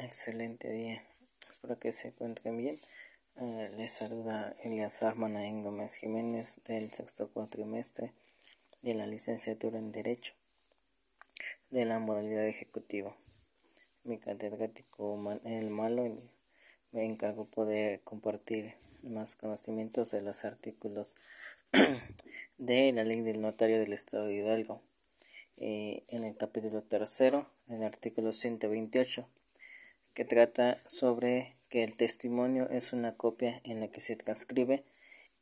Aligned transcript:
Excelente 0.00 0.70
día. 0.70 1.02
Espero 1.50 1.76
que 1.80 1.92
se 1.92 2.08
encuentren 2.08 2.56
bien. 2.56 2.78
Eh, 3.34 3.72
les 3.76 3.92
saluda 3.92 4.54
Elias 4.62 5.02
Manaín 5.16 5.64
Gómez 5.64 5.96
Jiménez 5.96 6.60
del 6.68 6.92
sexto 6.92 7.28
cuatrimestre 7.32 8.12
de 8.82 8.94
la 8.94 9.08
licenciatura 9.08 9.80
en 9.80 9.90
Derecho 9.90 10.34
de 11.70 11.84
la 11.84 11.98
modalidad 11.98 12.46
ejecutiva. 12.46 13.16
Mi 14.04 14.18
catedrático 14.18 15.20
El 15.42 15.70
Malo 15.70 16.16
me 16.92 17.04
encargó 17.04 17.46
poder 17.46 18.00
compartir 18.02 18.76
más 19.02 19.34
conocimientos 19.34 20.12
de 20.12 20.22
los 20.22 20.44
artículos 20.44 21.16
de 22.58 22.92
la 22.92 23.02
ley 23.02 23.22
del 23.22 23.40
notario 23.40 23.80
del 23.80 23.94
Estado 23.94 24.26
de 24.26 24.34
Hidalgo. 24.34 24.80
Eh, 25.56 26.04
en 26.06 26.22
el 26.22 26.36
capítulo 26.36 26.82
tercero, 26.82 27.50
en 27.66 27.82
el 27.82 27.82
artículo 27.82 28.32
128 28.32 29.28
que 30.14 30.24
trata 30.24 30.82
sobre 30.88 31.54
que 31.68 31.84
el 31.84 31.96
testimonio 31.96 32.68
es 32.70 32.92
una 32.92 33.16
copia 33.16 33.60
en 33.64 33.80
la 33.80 33.88
que 33.88 34.00
se 34.00 34.16
transcribe 34.16 34.84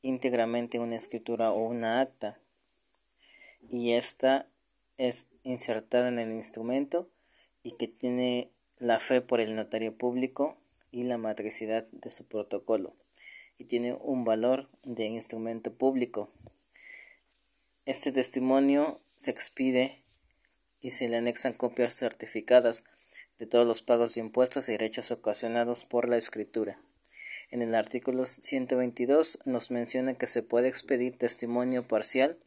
íntegramente 0.02 0.79
una 0.79 0.97
escritura 0.97 1.52
o 1.52 1.66
una 1.66 2.01
acta. 2.01 2.39
Y 3.70 3.92
esta 3.92 4.47
es 4.97 5.29
insertada 5.42 6.09
en 6.09 6.19
el 6.19 6.33
instrumento 6.33 7.09
y 7.62 7.73
que 7.73 7.89
tiene 7.89 8.51
la 8.79 9.01
fe 9.01 9.20
por 9.20 9.41
el 9.41 9.56
notario 9.56 9.97
público 9.97 10.56
y 10.92 11.05
la 11.05 11.19
matricidad 11.19 11.87
de 11.91 12.11
su 12.11 12.27
protocolo. 12.27 12.95
Y 13.59 13.64
tiene 13.64 13.95
un 13.95 14.25
valor 14.25 14.69
de 14.84 15.06
instrumento 15.06 15.73
público. 15.73 16.30
Este 17.87 18.12
testimonio 18.12 19.01
se 19.17 19.30
expide 19.30 20.03
y 20.80 20.91
se 20.91 21.09
le 21.09 21.17
anexan 21.17 21.55
copias 21.55 21.95
certificadas 21.95 22.84
de 23.39 23.47
todos 23.47 23.67
los 23.67 23.83
pagos 23.83 24.15
de 24.15 24.21
impuestos 24.21 24.69
y 24.69 24.73
derechos 24.73 25.11
ocasionados 25.11 25.85
por 25.85 26.09
la 26.09 26.17
escritura. 26.17 26.79
En 27.51 27.62
el 27.62 27.75
artículo 27.75 28.27
122 28.27 29.39
nos 29.45 29.70
menciona 29.70 30.15
que 30.15 30.27
se 30.27 30.43
puede 30.43 30.69
expedir 30.69 31.17
testimonio 31.17 31.87
parcial 31.87 32.39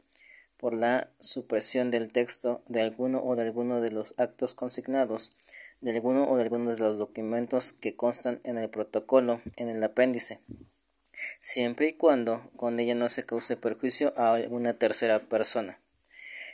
por 0.58 0.74
la 0.74 1.08
supresión 1.20 1.90
del 1.90 2.12
texto 2.12 2.62
de 2.68 2.82
alguno 2.82 3.22
o 3.24 3.34
de 3.34 3.42
alguno 3.42 3.80
de 3.80 3.90
los 3.90 4.18
actos 4.18 4.54
consignados, 4.54 5.32
de 5.80 5.92
alguno 5.92 6.30
o 6.30 6.36
de 6.36 6.42
algunos 6.42 6.76
de 6.76 6.84
los 6.84 6.98
documentos 6.98 7.72
que 7.72 7.96
constan 7.96 8.40
en 8.44 8.58
el 8.58 8.68
protocolo, 8.68 9.40
en 9.56 9.70
el 9.70 9.82
apéndice, 9.82 10.40
siempre 11.40 11.88
y 11.88 11.92
cuando 11.94 12.50
con 12.56 12.78
ella 12.78 12.94
no 12.94 13.08
se 13.08 13.24
cause 13.24 13.56
perjuicio 13.56 14.12
a 14.18 14.34
alguna 14.34 14.74
tercera 14.74 15.18
persona. 15.20 15.79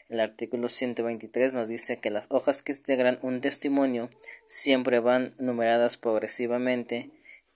El 0.09 0.21
artículo 0.21 0.69
123 0.69 1.53
nos 1.53 1.67
dice 1.67 1.99
que 1.99 2.11
las 2.11 2.27
hojas 2.31 2.63
que 2.63 2.73
integran 2.73 3.19
un 3.23 3.41
testimonio 3.41 4.09
siempre 4.47 5.01
van 5.01 5.35
numeradas 5.39 5.97
progresivamente 5.97 7.11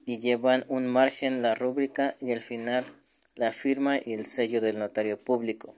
y 0.04 0.18
llevan 0.18 0.64
un 0.66 0.88
margen 0.88 1.42
la 1.42 1.54
rúbrica 1.54 2.16
y 2.20 2.32
al 2.32 2.40
final 2.40 2.84
la 3.36 3.52
firma 3.52 3.98
y 4.04 4.14
el 4.14 4.26
sello 4.26 4.60
del 4.60 4.80
notario 4.80 5.16
público. 5.16 5.76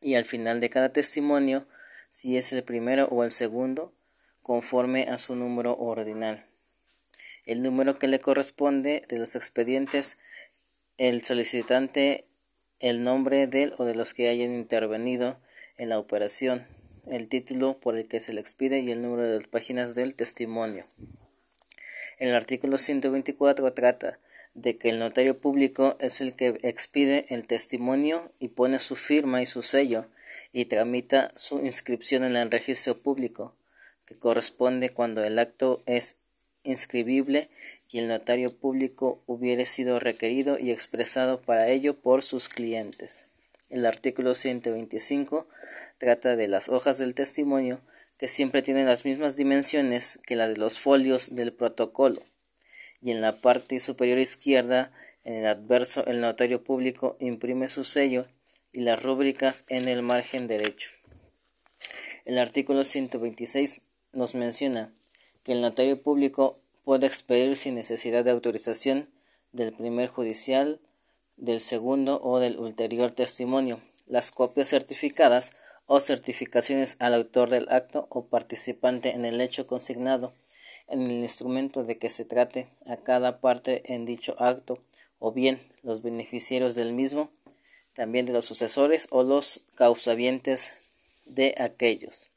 Y 0.00 0.16
al 0.16 0.24
final 0.24 0.58
de 0.58 0.70
cada 0.70 0.92
testimonio, 0.92 1.66
si 2.08 2.36
es 2.36 2.52
el 2.52 2.64
primero 2.64 3.06
o 3.06 3.22
el 3.22 3.30
segundo, 3.30 3.92
conforme 4.42 5.04
a 5.04 5.18
su 5.18 5.36
número 5.36 5.76
ordinal. 5.76 6.46
El 7.46 7.62
número 7.62 7.98
que 7.98 8.08
le 8.08 8.18
corresponde 8.18 9.02
de 9.08 9.18
los 9.18 9.36
expedientes, 9.36 10.18
el 10.98 11.22
solicitante, 11.22 12.24
el 12.80 13.04
nombre 13.04 13.46
del 13.46 13.74
o 13.78 13.84
de 13.84 13.94
los 13.94 14.14
que 14.14 14.28
hayan 14.28 14.52
intervenido, 14.52 15.38
en 15.80 15.88
la 15.88 15.98
operación, 15.98 16.66
el 17.10 17.26
título 17.28 17.80
por 17.80 17.96
el 17.96 18.06
que 18.06 18.20
se 18.20 18.34
le 18.34 18.42
expide 18.42 18.80
y 18.80 18.90
el 18.90 19.00
número 19.00 19.22
de 19.22 19.40
páginas 19.46 19.94
del 19.94 20.14
testimonio. 20.14 20.84
El 22.18 22.34
artículo 22.34 22.76
124 22.76 23.72
trata 23.72 24.18
de 24.52 24.76
que 24.76 24.90
el 24.90 24.98
notario 24.98 25.38
público 25.38 25.96
es 25.98 26.20
el 26.20 26.34
que 26.34 26.58
expide 26.64 27.24
el 27.30 27.46
testimonio 27.46 28.30
y 28.38 28.48
pone 28.48 28.78
su 28.78 28.94
firma 28.94 29.40
y 29.40 29.46
su 29.46 29.62
sello 29.62 30.04
y 30.52 30.66
tramita 30.66 31.32
su 31.34 31.64
inscripción 31.64 32.24
en 32.24 32.36
el 32.36 32.50
registro 32.50 32.98
público, 32.98 33.56
que 34.04 34.18
corresponde 34.18 34.90
cuando 34.90 35.24
el 35.24 35.38
acto 35.38 35.82
es 35.86 36.16
inscribible 36.62 37.48
y 37.88 38.00
el 38.00 38.08
notario 38.08 38.54
público 38.54 39.22
hubiere 39.24 39.64
sido 39.64 39.98
requerido 39.98 40.58
y 40.58 40.72
expresado 40.72 41.40
para 41.40 41.68
ello 41.68 41.94
por 41.94 42.22
sus 42.22 42.50
clientes. 42.50 43.29
El 43.70 43.86
artículo 43.86 44.34
125 44.34 45.46
trata 45.98 46.34
de 46.34 46.48
las 46.48 46.68
hojas 46.68 46.98
del 46.98 47.14
testimonio 47.14 47.80
que 48.18 48.26
siempre 48.26 48.62
tienen 48.62 48.86
las 48.86 49.04
mismas 49.04 49.36
dimensiones 49.36 50.18
que 50.26 50.34
las 50.34 50.48
de 50.48 50.56
los 50.56 50.80
folios 50.80 51.36
del 51.36 51.52
protocolo. 51.52 52.22
Y 53.00 53.12
en 53.12 53.20
la 53.20 53.40
parte 53.40 53.78
superior 53.78 54.18
izquierda, 54.18 54.92
en 55.24 55.34
el 55.34 55.46
adverso, 55.46 56.04
el 56.06 56.20
notario 56.20 56.64
público 56.64 57.16
imprime 57.20 57.68
su 57.68 57.84
sello 57.84 58.26
y 58.72 58.80
las 58.80 59.00
rúbricas 59.00 59.64
en 59.68 59.88
el 59.88 60.02
margen 60.02 60.48
derecho. 60.48 60.90
El 62.24 62.38
artículo 62.38 62.84
126 62.84 63.82
nos 64.12 64.34
menciona 64.34 64.92
que 65.44 65.52
el 65.52 65.60
notario 65.60 66.02
público 66.02 66.58
puede 66.84 67.06
expedir 67.06 67.56
sin 67.56 67.76
necesidad 67.76 68.24
de 68.24 68.32
autorización 68.32 69.08
del 69.52 69.72
primer 69.72 70.08
judicial 70.08 70.80
del 71.40 71.60
segundo 71.60 72.20
o 72.22 72.38
del 72.38 72.58
ulterior 72.58 73.10
testimonio, 73.10 73.80
las 74.06 74.30
copias 74.30 74.68
certificadas 74.68 75.52
o 75.86 75.98
certificaciones 75.98 76.96
al 77.00 77.14
autor 77.14 77.50
del 77.50 77.68
acto 77.70 78.06
o 78.10 78.26
participante 78.26 79.10
en 79.10 79.24
el 79.24 79.40
hecho 79.40 79.66
consignado 79.66 80.32
en 80.90 81.02
el 81.02 81.22
instrumento 81.22 81.84
de 81.84 81.98
que 81.98 82.10
se 82.10 82.24
trate 82.24 82.68
a 82.86 82.96
cada 82.96 83.40
parte 83.40 83.94
en 83.94 84.04
dicho 84.04 84.34
acto, 84.38 84.82
o 85.18 85.32
bien 85.32 85.60
los 85.82 86.02
beneficiarios 86.02 86.74
del 86.74 86.92
mismo, 86.92 87.30
también 87.94 88.26
de 88.26 88.32
los 88.32 88.46
sucesores 88.46 89.06
o 89.10 89.22
los 89.22 89.62
causavientes 89.74 90.72
de 91.26 91.54
aquellos. 91.58 92.30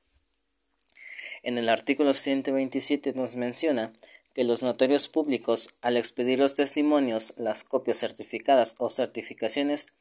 En 1.42 1.58
el 1.58 1.68
artículo 1.68 2.14
127 2.14 3.14
nos 3.14 3.36
menciona 3.36 3.92
que 4.34 4.44
los 4.44 4.62
notarios 4.62 5.10
públicos, 5.10 5.76
al 5.82 5.98
expedir 5.98 6.40
los 6.40 6.56
testimonios, 6.56 7.34
las 7.38 7.64
copias 7.64 8.00
certificadas 8.00 8.76
o 8.80 8.90
certificaciones, 8.90 9.94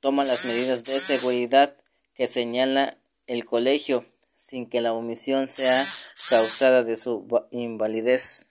toman 0.00 0.28
las 0.28 0.44
medidas 0.44 0.84
de 0.84 0.98
seguridad 0.98 1.76
que 2.14 2.28
señala 2.28 2.98
el 3.26 3.44
colegio 3.44 4.04
sin 4.36 4.68
que 4.68 4.80
la 4.80 4.92
omisión 4.92 5.48
sea 5.48 5.84
causada 6.28 6.82
de 6.82 6.96
su 6.96 7.26
invalidez. 7.50 8.50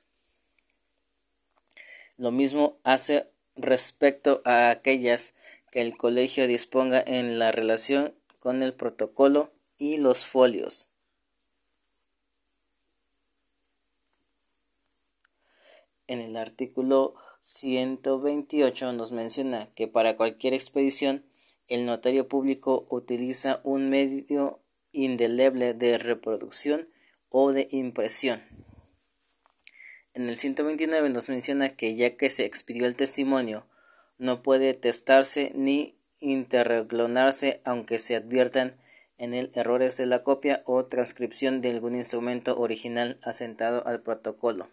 Lo 2.17 2.31
mismo 2.31 2.77
hace 2.83 3.27
respecto 3.55 4.41
a 4.45 4.69
aquellas 4.69 5.33
que 5.71 5.81
el 5.81 5.97
colegio 5.97 6.47
disponga 6.47 7.03
en 7.05 7.39
la 7.39 7.51
relación 7.51 8.13
con 8.39 8.63
el 8.63 8.73
protocolo 8.73 9.51
y 9.77 9.97
los 9.97 10.25
folios. 10.25 10.89
En 16.09 16.19
el 16.19 16.35
artículo 16.35 17.15
128 17.43 18.91
nos 18.93 19.11
menciona 19.11 19.69
que 19.75 19.87
para 19.87 20.17
cualquier 20.17 20.53
expedición 20.53 21.23
el 21.67 21.85
notario 21.85 22.27
público 22.27 22.85
utiliza 22.89 23.61
un 23.63 23.89
medio 23.89 24.59
indeleble 24.91 25.73
de 25.73 25.97
reproducción 25.97 26.89
o 27.29 27.53
de 27.53 27.67
impresión. 27.71 28.41
En 30.13 30.27
el 30.27 30.39
129 30.39 31.09
nos 31.09 31.29
menciona 31.29 31.69
que 31.69 31.95
ya 31.95 32.17
que 32.17 32.29
se 32.29 32.45
expidió 32.45 32.87
el 32.87 32.95
testimonio, 32.95 33.67
no 34.17 34.41
puede 34.41 34.73
testarse 34.73 35.51
ni 35.55 35.95
interreglonarse 36.19 37.61
aunque 37.63 37.99
se 37.99 38.15
adviertan 38.15 38.75
en 39.17 39.33
él 39.33 39.51
errores 39.53 39.97
de 39.97 40.07
la 40.07 40.23
copia 40.23 40.63
o 40.65 40.85
transcripción 40.85 41.61
de 41.61 41.69
algún 41.69 41.95
instrumento 41.95 42.59
original 42.59 43.19
asentado 43.21 43.85
al 43.85 44.01
protocolo. 44.01 44.69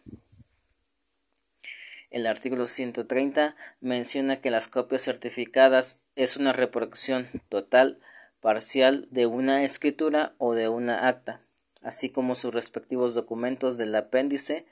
El 2.17 2.27
artículo 2.27 2.67
130 2.67 3.57
menciona 3.83 4.41
que 4.41 4.49
las 4.49 4.69
copias 4.69 5.03
certificadas 5.03 6.01
es 6.15 6.39
una 6.39 6.55
reproducción 6.55 7.29
total, 7.51 7.99
parcial 8.41 9.07
de 9.11 9.27
una 9.27 9.65
escritura 9.65 10.35
o 10.39 10.55
de 10.55 10.71
una 10.71 11.09
acta, 11.09 11.43
así 11.83 12.09
como 12.09 12.35
sus 12.35 12.55
respectivos 12.55 13.15
documentos 13.15 13.77
del 13.77 13.95
apéndice 13.95 14.65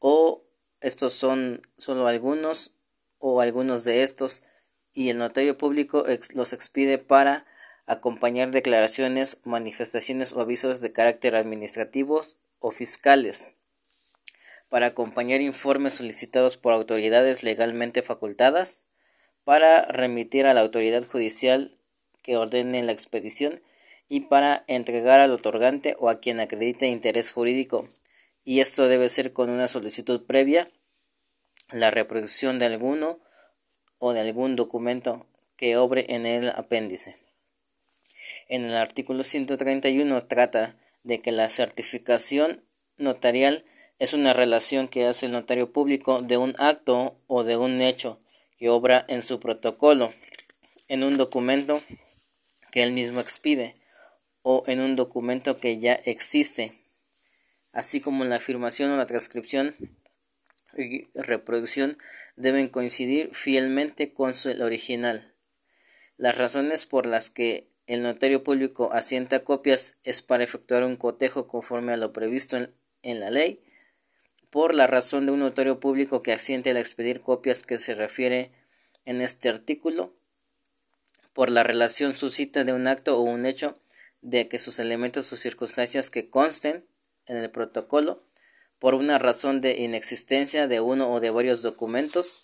o 0.00 0.44
estos 0.82 1.14
son 1.14 1.66
solo 1.78 2.08
algunos 2.08 2.72
o 3.18 3.40
algunos 3.40 3.84
de 3.84 4.02
estos 4.02 4.42
y 4.92 5.08
el 5.08 5.16
notario 5.16 5.56
público 5.56 6.04
los 6.34 6.52
expide 6.52 6.98
para 6.98 7.46
acompañar 7.86 8.50
declaraciones, 8.50 9.38
manifestaciones 9.44 10.34
o 10.34 10.42
avisos 10.42 10.82
de 10.82 10.92
carácter 10.92 11.36
administrativos 11.36 12.36
o 12.58 12.70
fiscales 12.70 13.52
para 14.72 14.86
acompañar 14.86 15.42
informes 15.42 15.96
solicitados 15.96 16.56
por 16.56 16.72
autoridades 16.72 17.42
legalmente 17.42 18.00
facultadas, 18.00 18.86
para 19.44 19.84
remitir 19.84 20.46
a 20.46 20.54
la 20.54 20.62
autoridad 20.62 21.04
judicial 21.04 21.76
que 22.22 22.38
ordene 22.38 22.82
la 22.82 22.92
expedición 22.92 23.60
y 24.08 24.20
para 24.20 24.64
entregar 24.68 25.20
al 25.20 25.32
otorgante 25.32 25.94
o 25.98 26.08
a 26.08 26.20
quien 26.20 26.40
acredite 26.40 26.86
interés 26.86 27.32
jurídico 27.32 27.90
y 28.44 28.60
esto 28.60 28.88
debe 28.88 29.10
ser 29.10 29.34
con 29.34 29.50
una 29.50 29.68
solicitud 29.68 30.24
previa, 30.24 30.70
la 31.70 31.90
reproducción 31.90 32.58
de 32.58 32.64
alguno 32.64 33.20
o 33.98 34.14
de 34.14 34.20
algún 34.20 34.56
documento 34.56 35.26
que 35.56 35.76
obre 35.76 36.06
en 36.08 36.24
el 36.24 36.48
apéndice. 36.48 37.18
En 38.48 38.64
el 38.64 38.74
artículo 38.74 39.22
131 39.22 40.24
trata 40.28 40.78
de 41.02 41.20
que 41.20 41.30
la 41.30 41.50
certificación 41.50 42.64
notarial 42.96 43.66
es 43.98 44.14
una 44.14 44.32
relación 44.32 44.88
que 44.88 45.06
hace 45.06 45.26
el 45.26 45.32
notario 45.32 45.72
público 45.72 46.22
de 46.22 46.36
un 46.36 46.54
acto 46.58 47.16
o 47.26 47.44
de 47.44 47.56
un 47.56 47.80
hecho 47.80 48.18
que 48.58 48.68
obra 48.68 49.04
en 49.08 49.22
su 49.22 49.40
protocolo, 49.40 50.12
en 50.88 51.04
un 51.04 51.16
documento 51.16 51.82
que 52.70 52.82
él 52.82 52.92
mismo 52.92 53.20
expide 53.20 53.76
o 54.42 54.64
en 54.66 54.80
un 54.80 54.96
documento 54.96 55.58
que 55.58 55.78
ya 55.78 55.94
existe, 55.94 56.72
así 57.72 58.00
como 58.00 58.24
la 58.24 58.36
afirmación 58.36 58.90
o 58.90 58.96
la 58.96 59.06
transcripción 59.06 59.76
y 60.76 61.08
reproducción 61.14 61.98
deben 62.36 62.68
coincidir 62.68 63.34
fielmente 63.34 64.12
con 64.12 64.34
el 64.44 64.62
original. 64.62 65.34
Las 66.16 66.38
razones 66.38 66.86
por 66.86 67.06
las 67.06 67.30
que 67.30 67.68
el 67.86 68.02
notario 68.02 68.44
público 68.44 68.92
asienta 68.92 69.44
copias 69.44 69.98
es 70.04 70.22
para 70.22 70.44
efectuar 70.44 70.84
un 70.84 70.96
cotejo 70.96 71.48
conforme 71.48 71.92
a 71.92 71.96
lo 71.96 72.12
previsto 72.12 72.56
en, 73.02 73.20
la 73.20 73.30
ley, 73.30 73.60
por 74.52 74.74
la 74.74 74.86
razón 74.86 75.24
de 75.24 75.32
un 75.32 75.38
notario 75.38 75.80
público 75.80 76.22
que 76.22 76.34
asiente 76.34 76.72
a 76.72 76.78
expedir 76.78 77.22
copias 77.22 77.62
que 77.62 77.78
se 77.78 77.94
refiere 77.94 78.50
en 79.06 79.22
este 79.22 79.48
artículo, 79.48 80.12
por 81.32 81.50
la 81.50 81.62
relación 81.62 82.14
suscita 82.14 82.62
de 82.62 82.74
un 82.74 82.86
acto 82.86 83.16
o 83.16 83.22
un 83.22 83.46
hecho 83.46 83.78
de 84.20 84.48
que 84.48 84.58
sus 84.58 84.78
elementos 84.78 85.32
o 85.32 85.36
circunstancias 85.36 86.10
que 86.10 86.28
consten 86.28 86.84
en 87.24 87.38
el 87.38 87.50
protocolo, 87.50 88.22
por 88.78 88.92
una 88.94 89.18
razón 89.18 89.62
de 89.62 89.80
inexistencia 89.80 90.66
de 90.68 90.80
uno 90.82 91.10
o 91.10 91.20
de 91.20 91.30
varios 91.30 91.62
documentos 91.62 92.42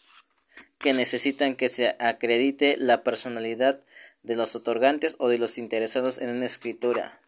que 0.79 0.95
necesitan 0.95 1.57
que 1.57 1.69
se 1.69 1.95
acredite 1.99 2.79
la 2.79 3.03
personalidad 3.03 3.83
de 4.23 4.35
los 4.35 4.57
otorgantes 4.57 5.15
o 5.19 5.29
de 5.29 5.37
los 5.37 5.59
interesados 5.59 6.23
en 6.23 6.31
una 6.31 6.47
escritura. 6.47 7.21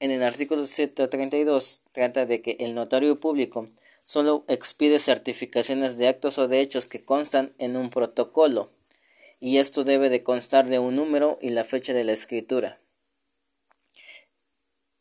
En 0.00 0.10
el 0.10 0.22
artículo 0.22 0.66
132 0.66 1.82
trata 1.92 2.24
de 2.24 2.40
que 2.40 2.56
el 2.58 2.74
notario 2.74 3.20
público 3.20 3.68
solo 4.02 4.44
expide 4.48 4.98
certificaciones 4.98 5.98
de 5.98 6.08
actos 6.08 6.38
o 6.38 6.48
de 6.48 6.60
hechos 6.60 6.86
que 6.86 7.04
constan 7.04 7.52
en 7.58 7.76
un 7.76 7.90
protocolo, 7.90 8.70
y 9.40 9.58
esto 9.58 9.84
debe 9.84 10.08
de 10.08 10.22
constar 10.22 10.66
de 10.68 10.78
un 10.78 10.96
número 10.96 11.38
y 11.42 11.50
la 11.50 11.64
fecha 11.64 11.92
de 11.92 12.04
la 12.04 12.12
escritura. 12.12 12.78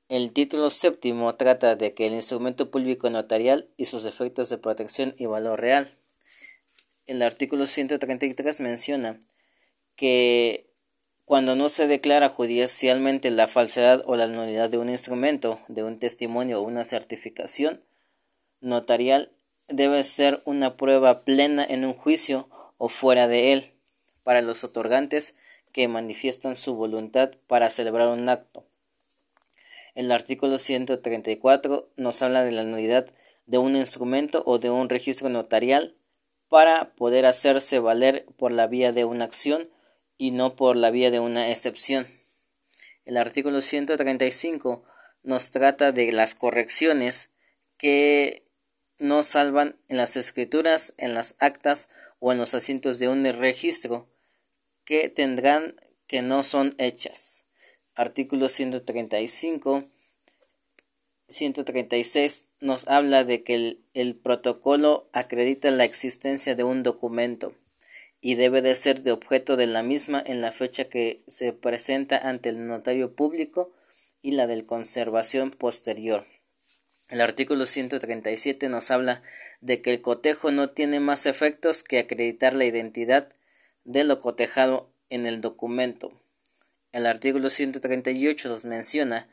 El 0.10 0.34
título 0.34 0.70
séptimo 0.70 1.34
trata 1.36 1.78
de 1.78 1.94
que 1.94 2.08
el 2.08 2.14
instrumento 2.14 2.70
público 2.70 3.10
notarial 3.10 3.70
y 3.78 3.86
sus 3.86 4.04
efectos 4.04 4.50
de 4.50 4.58
protección 4.58 5.16
y 5.18 5.28
valor 5.28 5.62
real. 5.62 5.90
El 7.08 7.22
artículo 7.22 7.68
133 7.68 8.60
menciona 8.60 9.18
que 9.96 10.69
cuando 11.30 11.56
no 11.56 11.70
se 11.70 11.86
declara 11.86 12.28
judicialmente 12.28 13.30
la 13.30 13.48
falsedad 13.48 14.02
o 14.08 14.16
la 14.16 14.26
nulidad 14.26 14.68
de 14.72 14.80
un 14.80 14.90
instrumento, 14.90 15.60
de 15.68 15.84
un 15.84 16.00
testimonio 16.00 16.60
o 16.60 16.64
una 16.64 16.86
certificación 16.86 17.84
notarial, 18.62 19.30
debe 19.68 20.02
ser 20.02 20.42
una 20.46 20.74
prueba 20.74 21.22
plena 21.26 21.64
en 21.64 21.86
un 21.86 21.94
juicio 21.94 22.50
o 22.80 22.90
fuera 22.90 23.28
de 23.28 23.54
él 23.54 23.72
para 24.24 24.42
los 24.42 24.64
otorgantes 24.64 25.36
que 25.72 25.88
manifiestan 25.88 26.56
su 26.56 26.74
voluntad 26.74 27.30
para 27.46 27.70
celebrar 27.70 28.08
un 28.08 28.28
acto. 28.28 28.66
El 29.94 30.12
artículo 30.12 30.58
134 30.58 31.90
nos 31.96 32.24
habla 32.24 32.44
de 32.44 32.54
la 32.54 32.64
nulidad 32.64 33.06
de 33.46 33.60
un 33.60 33.76
instrumento 33.76 34.42
o 34.48 34.58
de 34.58 34.72
un 34.72 34.90
registro 34.90 35.30
notarial 35.30 35.94
para 36.48 36.96
poder 36.96 37.28
hacerse 37.28 37.78
valer 37.78 38.26
por 38.36 38.52
la 38.52 38.66
vía 38.66 38.92
de 38.92 39.06
una 39.06 39.26
acción 39.26 39.70
y 40.20 40.32
no 40.32 40.56
por 40.56 40.76
la 40.76 40.92
vía 40.92 41.10
de 41.10 41.20
una 41.20 41.50
excepción. 41.50 42.06
El 43.06 43.18
artículo 43.18 43.62
135 43.62 44.84
nos 45.24 45.50
trata 45.50 45.92
de 45.92 46.12
las 46.12 46.36
correcciones 46.36 47.32
que 47.78 48.44
no 49.00 49.24
salvan 49.24 49.80
en 49.88 49.96
las 49.98 50.18
escrituras, 50.18 50.94
en 50.98 51.16
las 51.16 51.36
actas 51.40 51.90
o 52.20 52.34
en 52.34 52.38
los 52.38 52.54
asientos 52.54 53.00
de 53.00 53.08
un 53.08 53.24
registro 53.24 54.10
que 54.84 55.08
tendrán 55.08 55.76
que 56.06 56.22
no 56.22 56.44
son 56.44 56.76
hechas. 56.78 57.46
Artículo 57.96 58.50
135 58.50 59.86
136 61.30 62.48
nos 62.60 62.88
habla 62.90 63.24
de 63.24 63.44
que 63.44 63.56
el, 63.56 63.86
el 63.94 64.16
protocolo 64.16 65.10
acredita 65.14 65.72
la 65.72 65.86
existencia 65.86 66.56
de 66.56 66.66
un 66.66 66.84
documento 66.84 67.54
y 68.22 68.36
debe 68.36 68.62
de 68.62 68.76
ser 68.76 69.02
de 69.02 69.12
objeto 69.12 69.56
de 69.56 69.68
la 69.68 69.84
misma 69.84 70.22
en 70.26 70.42
la 70.42 70.52
fecha 70.52 70.86
que 70.86 71.22
se 71.28 71.54
presenta 71.54 72.18
ante 72.18 72.50
el 72.50 72.68
notario 72.68 73.14
público 73.14 73.72
y 74.22 74.32
la 74.32 74.48
del 74.48 74.66
conservación 74.66 75.52
posterior. 75.52 76.26
El 77.08 77.22
artículo 77.22 77.66
137 77.66 78.70
nos 78.70 78.92
habla 78.92 79.24
de 79.62 79.82
que 79.82 79.92
el 79.92 80.02
cotejo 80.02 80.52
no 80.52 80.70
tiene 80.70 81.00
más 81.00 81.26
efectos 81.26 81.82
que 81.82 82.00
acreditar 82.00 82.54
la 82.54 82.66
identidad 82.66 83.30
de 83.84 84.04
lo 84.04 84.20
cotejado 84.20 84.92
en 85.10 85.26
el 85.26 85.42
documento. 85.42 86.12
El 86.92 87.06
artículo 87.06 87.50
138 87.50 88.50
nos 88.50 88.66
menciona 88.66 89.28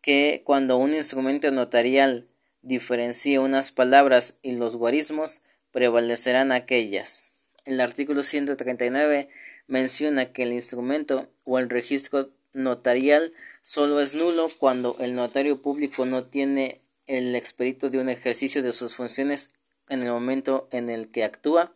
que 0.00 0.42
cuando 0.44 0.78
un 0.78 0.94
instrumento 0.94 1.50
notarial 1.50 2.26
diferencia 2.62 3.40
unas 3.40 3.72
palabras 3.72 4.34
y 4.42 4.52
los 4.52 4.76
guarismos, 4.76 5.42
prevalecerán 5.72 6.52
aquellas. 6.52 7.32
El 7.64 7.80
artículo 7.80 8.22
139 8.22 9.28
menciona 9.66 10.32
que 10.32 10.44
el 10.44 10.52
instrumento 10.52 11.28
o 11.44 11.58
el 11.58 11.68
registro 11.68 12.30
notarial 12.52 13.32
solo 13.62 14.00
es 14.00 14.14
nulo 14.14 14.48
cuando 14.58 14.96
el 14.98 15.14
notario 15.14 15.62
público 15.62 16.06
no 16.06 16.24
tiene 16.24 16.80
el 17.06 17.34
expedito 17.34 17.90
de 17.90 17.98
un 17.98 18.08
ejercicio 18.08 18.62
de 18.62 18.72
sus 18.72 18.94
funciones 18.94 19.52
en 19.88 20.02
el 20.02 20.10
momento 20.10 20.68
en 20.70 20.90
el 20.90 21.10
que 21.10 21.24
actúa, 21.24 21.74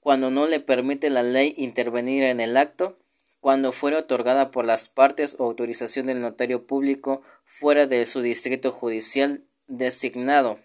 cuando 0.00 0.30
no 0.30 0.46
le 0.46 0.60
permite 0.60 1.10
la 1.10 1.22
ley 1.22 1.54
intervenir 1.56 2.24
en 2.24 2.40
el 2.40 2.56
acto, 2.56 2.98
cuando 3.40 3.72
fuera 3.72 3.98
otorgada 3.98 4.50
por 4.50 4.64
las 4.64 4.88
partes 4.88 5.36
o 5.38 5.44
autorización 5.44 6.06
del 6.06 6.20
notario 6.20 6.66
público 6.66 7.22
fuera 7.44 7.86
de 7.86 8.06
su 8.06 8.22
distrito 8.22 8.72
judicial 8.72 9.42
designado 9.66 10.58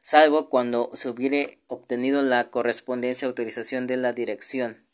salvo 0.00 0.48
cuando 0.48 0.90
se 0.94 1.08
hubiere 1.08 1.58
obtenido 1.66 2.22
la 2.22 2.50
correspondencia 2.50 3.28
autorización 3.28 3.86
de 3.86 3.96
la 3.96 4.12
dirección 4.12 4.86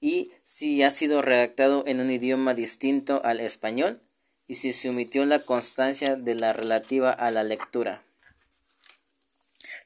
y 0.00 0.32
si 0.44 0.82
ha 0.82 0.90
sido 0.90 1.22
redactado 1.22 1.84
en 1.86 2.00
un 2.00 2.10
idioma 2.10 2.54
distinto 2.54 3.20
al 3.24 3.40
español 3.40 4.02
y 4.48 4.56
si 4.56 4.72
se 4.72 4.90
omitió 4.90 5.24
la 5.24 5.44
constancia 5.44 6.16
de 6.16 6.34
la 6.34 6.52
relativa 6.52 7.10
a 7.10 7.30
la 7.30 7.44
lectura. 7.44 8.04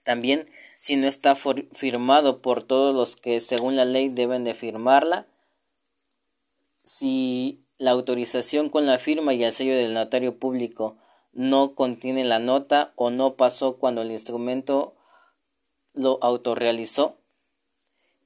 También 0.05 0.49
si 0.81 0.97
no 0.97 1.07
está 1.09 1.37
firmado 1.37 2.41
por 2.41 2.63
todos 2.65 2.95
los 2.95 3.17
que 3.17 3.41
según 3.41 3.77
la 3.77 3.85
ley 3.85 4.09
deben 4.09 4.45
de 4.45 4.55
firmarla, 4.55 5.27
si 6.85 7.67
la 7.79 7.91
autorización 7.91 8.71
con 8.71 8.87
la 8.87 8.99
firma 8.99 9.35
y 9.35 9.45
el 9.45 9.53
sello 9.53 9.75
del 9.75 9.93
notario 9.93 10.39
público 10.39 10.97
no 11.37 11.75
contiene 11.75 12.25
la 12.25 12.39
nota 12.39 12.95
o 12.97 13.11
no 13.11 13.37
pasó 13.37 13.77
cuando 13.77 14.01
el 14.01 14.11
instrumento 14.11 14.97
lo 15.93 16.19
autorrealizó 16.23 17.21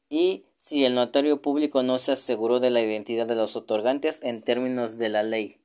y 0.09 0.45
si 0.59 0.85
el 0.85 0.95
notario 0.95 1.43
público 1.43 1.83
no 1.83 1.99
se 1.99 2.13
aseguró 2.13 2.61
de 2.61 2.71
la 2.71 2.81
identidad 2.81 3.27
de 3.27 3.35
los 3.35 3.57
otorgantes 3.57 4.21
en 4.23 4.43
términos 4.43 4.97
de 4.97 5.09
la 5.09 5.25
ley. 5.25 5.61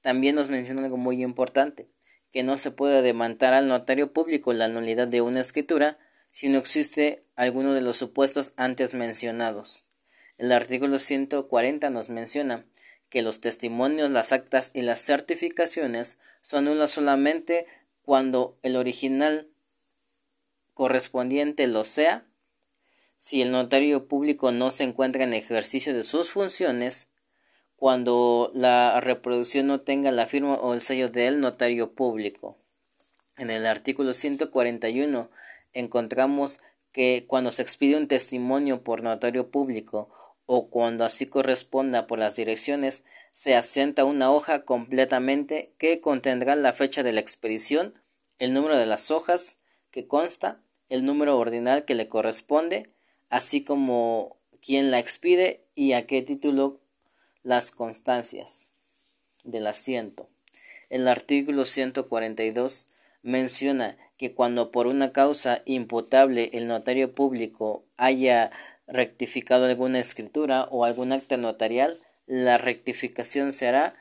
También 0.00 0.34
nos 0.36 0.48
menciona 0.48 0.82
algo 0.84 0.96
muy 0.96 1.22
importante, 1.22 1.90
que 2.32 2.42
no 2.42 2.56
se 2.56 2.70
puede 2.70 3.02
demandar 3.02 3.52
al 3.52 3.68
notario 3.68 4.14
público 4.14 4.54
la 4.54 4.68
nulidad 4.68 5.06
de 5.06 5.20
una 5.20 5.40
escritura 5.40 5.98
si 6.32 6.48
no 6.48 6.58
existe 6.58 7.26
alguno 7.36 7.74
de 7.74 7.82
los 7.82 7.98
supuestos 7.98 8.54
antes 8.56 8.94
mencionados. 8.94 9.84
El 10.38 10.50
artículo 10.52 10.98
140 10.98 11.90
nos 11.90 12.08
menciona 12.08 12.64
que 13.10 13.22
los 13.22 13.40
testimonios, 13.40 14.10
las 14.10 14.32
actas 14.32 14.70
y 14.72 14.82
las 14.82 15.04
certificaciones 15.04 16.18
son 16.40 16.64
nulas 16.64 16.92
solamente 16.92 17.66
cuando 18.02 18.56
el 18.62 18.76
original 18.76 19.48
correspondiente 20.72 21.66
lo 21.66 21.84
sea, 21.84 22.24
si 23.18 23.42
el 23.42 23.50
notario 23.50 24.08
público 24.08 24.50
no 24.52 24.70
se 24.70 24.84
encuentra 24.84 25.24
en 25.24 25.34
ejercicio 25.34 25.92
de 25.92 26.04
sus 26.04 26.30
funciones, 26.30 27.10
cuando 27.76 28.50
la 28.54 29.00
reproducción 29.00 29.66
no 29.66 29.80
tenga 29.80 30.10
la 30.10 30.26
firma 30.26 30.54
o 30.54 30.72
el 30.72 30.80
sello 30.80 31.08
del 31.08 31.40
notario 31.40 31.92
público. 31.92 32.56
En 33.36 33.50
el 33.50 33.66
artículo 33.66 34.14
141 34.14 35.30
encontramos 35.72 36.60
que 36.92 37.24
cuando 37.26 37.52
se 37.52 37.62
expide 37.62 37.96
un 37.96 38.08
testimonio 38.08 38.82
por 38.82 39.02
notario 39.02 39.50
público 39.50 40.10
o 40.52 40.68
cuando 40.68 41.04
así 41.04 41.26
corresponda 41.26 42.08
por 42.08 42.18
las 42.18 42.34
direcciones, 42.34 43.04
se 43.30 43.54
asienta 43.54 44.04
una 44.04 44.32
hoja 44.32 44.64
completamente 44.64 45.72
que 45.78 46.00
contendrá 46.00 46.56
la 46.56 46.72
fecha 46.72 47.04
de 47.04 47.12
la 47.12 47.20
expedición, 47.20 47.94
el 48.40 48.52
número 48.52 48.76
de 48.76 48.86
las 48.86 49.12
hojas 49.12 49.60
que 49.92 50.08
consta, 50.08 50.60
el 50.88 51.04
número 51.04 51.38
ordinal 51.38 51.84
que 51.84 51.94
le 51.94 52.08
corresponde, 52.08 52.90
así 53.28 53.62
como 53.62 54.38
quién 54.60 54.90
la 54.90 54.98
expide 54.98 55.60
y 55.76 55.92
a 55.92 56.08
qué 56.08 56.20
título 56.20 56.80
las 57.44 57.70
constancias 57.70 58.72
del 59.44 59.68
asiento. 59.68 60.28
El 60.88 61.06
artículo 61.06 61.64
142 61.64 62.88
menciona 63.22 63.96
que 64.16 64.34
cuando 64.34 64.72
por 64.72 64.88
una 64.88 65.12
causa 65.12 65.62
imputable 65.64 66.50
el 66.54 66.66
notario 66.66 67.14
público 67.14 67.84
haya 67.96 68.50
rectificado 68.90 69.64
alguna 69.64 70.00
escritura 70.00 70.64
o 70.70 70.84
algún 70.84 71.12
acta 71.12 71.36
notarial, 71.36 72.00
la 72.26 72.58
rectificación 72.58 73.52
será 73.52 73.94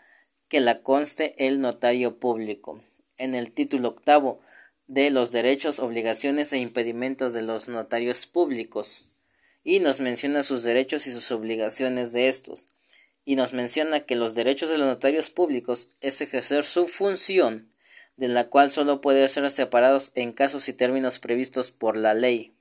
que 0.47 0.59
la 0.59 0.81
conste 0.81 1.35
el 1.37 1.61
notario 1.61 2.19
público. 2.19 2.83
En 3.17 3.35
el 3.35 3.51
título 3.51 3.89
octavo 3.89 4.41
de 4.87 5.11
los 5.11 5.31
derechos, 5.31 5.79
obligaciones 5.79 6.51
e 6.53 6.57
impedimentos 6.57 7.33
de 7.33 7.43
los 7.43 7.67
notarios 7.67 8.25
públicos. 8.25 9.05
Y 9.63 9.79
nos 9.79 9.99
menciona 9.99 10.43
sus 10.43 10.63
derechos 10.63 11.05
y 11.05 11.13
sus 11.13 11.31
obligaciones 11.31 12.11
de 12.11 12.29
estos. 12.29 12.67
Y 13.25 13.35
nos 13.35 13.53
menciona 13.53 13.99
que 14.01 14.15
los 14.15 14.33
derechos 14.33 14.69
de 14.69 14.79
los 14.79 14.87
notarios 14.87 15.29
públicos 15.29 15.89
es 16.01 16.21
ejercer 16.21 16.63
su 16.63 16.87
función 16.87 17.71
de 18.15 18.27
la 18.27 18.49
cual 18.49 18.71
solo 18.71 18.99
puede 18.99 19.29
ser 19.29 19.49
separados 19.51 20.11
en 20.15 20.33
casos 20.33 20.67
y 20.67 20.73
términos 20.73 21.19
previstos 21.19 21.71
por 21.71 21.95
la 21.95 22.13
ley 22.13 22.58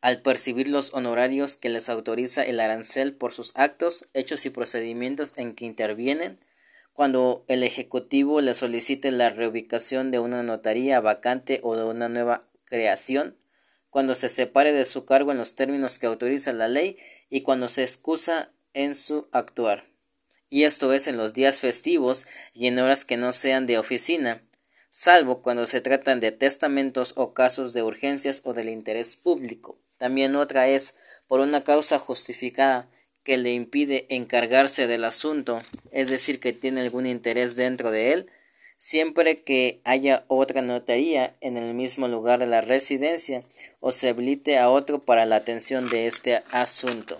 al 0.00 0.22
percibir 0.22 0.68
los 0.68 0.92
honorarios 0.94 1.56
que 1.56 1.68
les 1.68 1.88
autoriza 1.88 2.42
el 2.42 2.60
arancel 2.60 3.14
por 3.14 3.32
sus 3.32 3.52
actos, 3.56 4.08
hechos 4.14 4.46
y 4.46 4.50
procedimientos 4.50 5.32
en 5.36 5.54
que 5.54 5.64
intervienen, 5.64 6.38
cuando 6.92 7.44
el 7.48 7.62
Ejecutivo 7.62 8.40
le 8.40 8.54
solicite 8.54 9.10
la 9.10 9.30
reubicación 9.30 10.10
de 10.10 10.18
una 10.18 10.42
notaría 10.42 11.00
vacante 11.00 11.60
o 11.62 11.76
de 11.76 11.84
una 11.84 12.08
nueva 12.08 12.44
creación, 12.64 13.36
cuando 13.90 14.14
se 14.14 14.28
separe 14.28 14.72
de 14.72 14.86
su 14.86 15.04
cargo 15.04 15.32
en 15.32 15.38
los 15.38 15.54
términos 15.54 15.98
que 15.98 16.06
autoriza 16.06 16.52
la 16.52 16.68
ley 16.68 16.98
y 17.28 17.42
cuando 17.42 17.68
se 17.68 17.82
excusa 17.82 18.50
en 18.74 18.94
su 18.94 19.28
actuar. 19.32 19.86
Y 20.48 20.64
esto 20.64 20.92
es 20.92 21.06
en 21.06 21.16
los 21.16 21.34
días 21.34 21.60
festivos 21.60 22.26
y 22.54 22.68
en 22.68 22.78
horas 22.78 23.04
que 23.04 23.16
no 23.16 23.32
sean 23.32 23.66
de 23.66 23.78
oficina, 23.78 24.42
salvo 24.90 25.42
cuando 25.42 25.66
se 25.66 25.80
tratan 25.80 26.20
de 26.20 26.32
testamentos 26.32 27.12
o 27.16 27.34
casos 27.34 27.72
de 27.72 27.82
urgencias 27.82 28.42
o 28.44 28.54
del 28.54 28.68
interés 28.68 29.16
público. 29.16 29.78
También 29.98 30.36
otra 30.36 30.68
es 30.68 30.94
por 31.28 31.40
una 31.40 31.64
causa 31.64 31.98
justificada 31.98 32.88
que 33.22 33.36
le 33.36 33.52
impide 33.52 34.06
encargarse 34.08 34.86
del 34.86 35.04
asunto, 35.04 35.60
es 35.90 36.08
decir, 36.08 36.38
que 36.38 36.52
tiene 36.52 36.82
algún 36.82 37.06
interés 37.06 37.56
dentro 37.56 37.90
de 37.90 38.12
él, 38.12 38.30
siempre 38.78 39.42
que 39.42 39.80
haya 39.84 40.24
otra 40.28 40.62
notaría 40.62 41.34
en 41.40 41.56
el 41.56 41.74
mismo 41.74 42.08
lugar 42.08 42.38
de 42.38 42.46
la 42.46 42.60
residencia 42.60 43.42
o 43.80 43.90
se 43.90 44.10
habilite 44.10 44.58
a 44.58 44.70
otro 44.70 45.04
para 45.04 45.26
la 45.26 45.36
atención 45.36 45.88
de 45.88 46.06
este 46.06 46.42
asunto. 46.52 47.18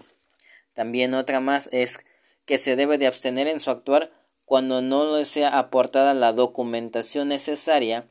También 0.74 1.14
otra 1.14 1.40
más 1.40 1.68
es 1.72 1.98
que 2.44 2.58
se 2.58 2.76
debe 2.76 2.98
de 2.98 3.08
abstener 3.08 3.48
en 3.48 3.58
su 3.58 3.70
actuar 3.70 4.12
cuando 4.44 4.80
no 4.82 5.16
le 5.16 5.24
sea 5.24 5.58
aportada 5.58 6.14
la 6.14 6.32
documentación 6.32 7.28
necesaria 7.28 8.06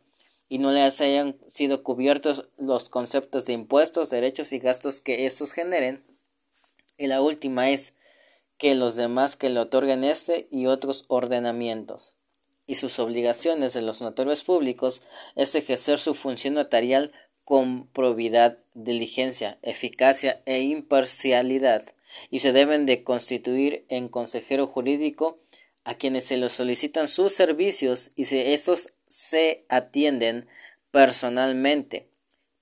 y 0.47 0.59
no 0.59 0.71
les 0.71 1.01
hayan 1.01 1.37
sido 1.47 1.83
cubiertos 1.83 2.45
los 2.57 2.89
conceptos 2.89 3.45
de 3.45 3.53
impuestos, 3.53 4.09
derechos 4.09 4.53
y 4.53 4.59
gastos 4.59 5.01
que 5.01 5.25
estos 5.25 5.51
generen. 5.51 6.03
Y 6.97 7.07
la 7.07 7.21
última 7.21 7.69
es 7.69 7.93
que 8.57 8.75
los 8.75 8.95
demás 8.95 9.35
que 9.35 9.49
le 9.49 9.59
otorguen 9.59 10.03
este 10.03 10.47
y 10.51 10.67
otros 10.67 11.05
ordenamientos. 11.07 12.13
Y 12.67 12.75
sus 12.75 12.99
obligaciones 12.99 13.73
de 13.73 13.81
los 13.81 14.01
notarios 14.01 14.43
públicos 14.43 15.03
es 15.35 15.53
ejercer 15.55 15.99
su 15.99 16.15
función 16.15 16.55
notarial 16.55 17.11
con 17.43 17.87
probidad, 17.87 18.57
diligencia, 18.73 19.59
eficacia 19.61 20.41
e 20.45 20.61
imparcialidad, 20.61 21.83
y 22.31 22.39
se 22.39 22.53
deben 22.53 22.85
de 22.85 23.03
constituir 23.03 23.85
en 23.89 24.09
consejero 24.09 24.65
jurídico 24.67 25.37
a 25.83 25.95
quienes 25.95 26.25
se 26.25 26.37
les 26.37 26.53
solicitan 26.53 27.07
sus 27.07 27.33
servicios 27.33 28.11
y 28.15 28.25
si 28.25 28.39
esos 28.39 28.93
se 29.15 29.63
atienden 29.69 30.45
personalmente 30.91 32.09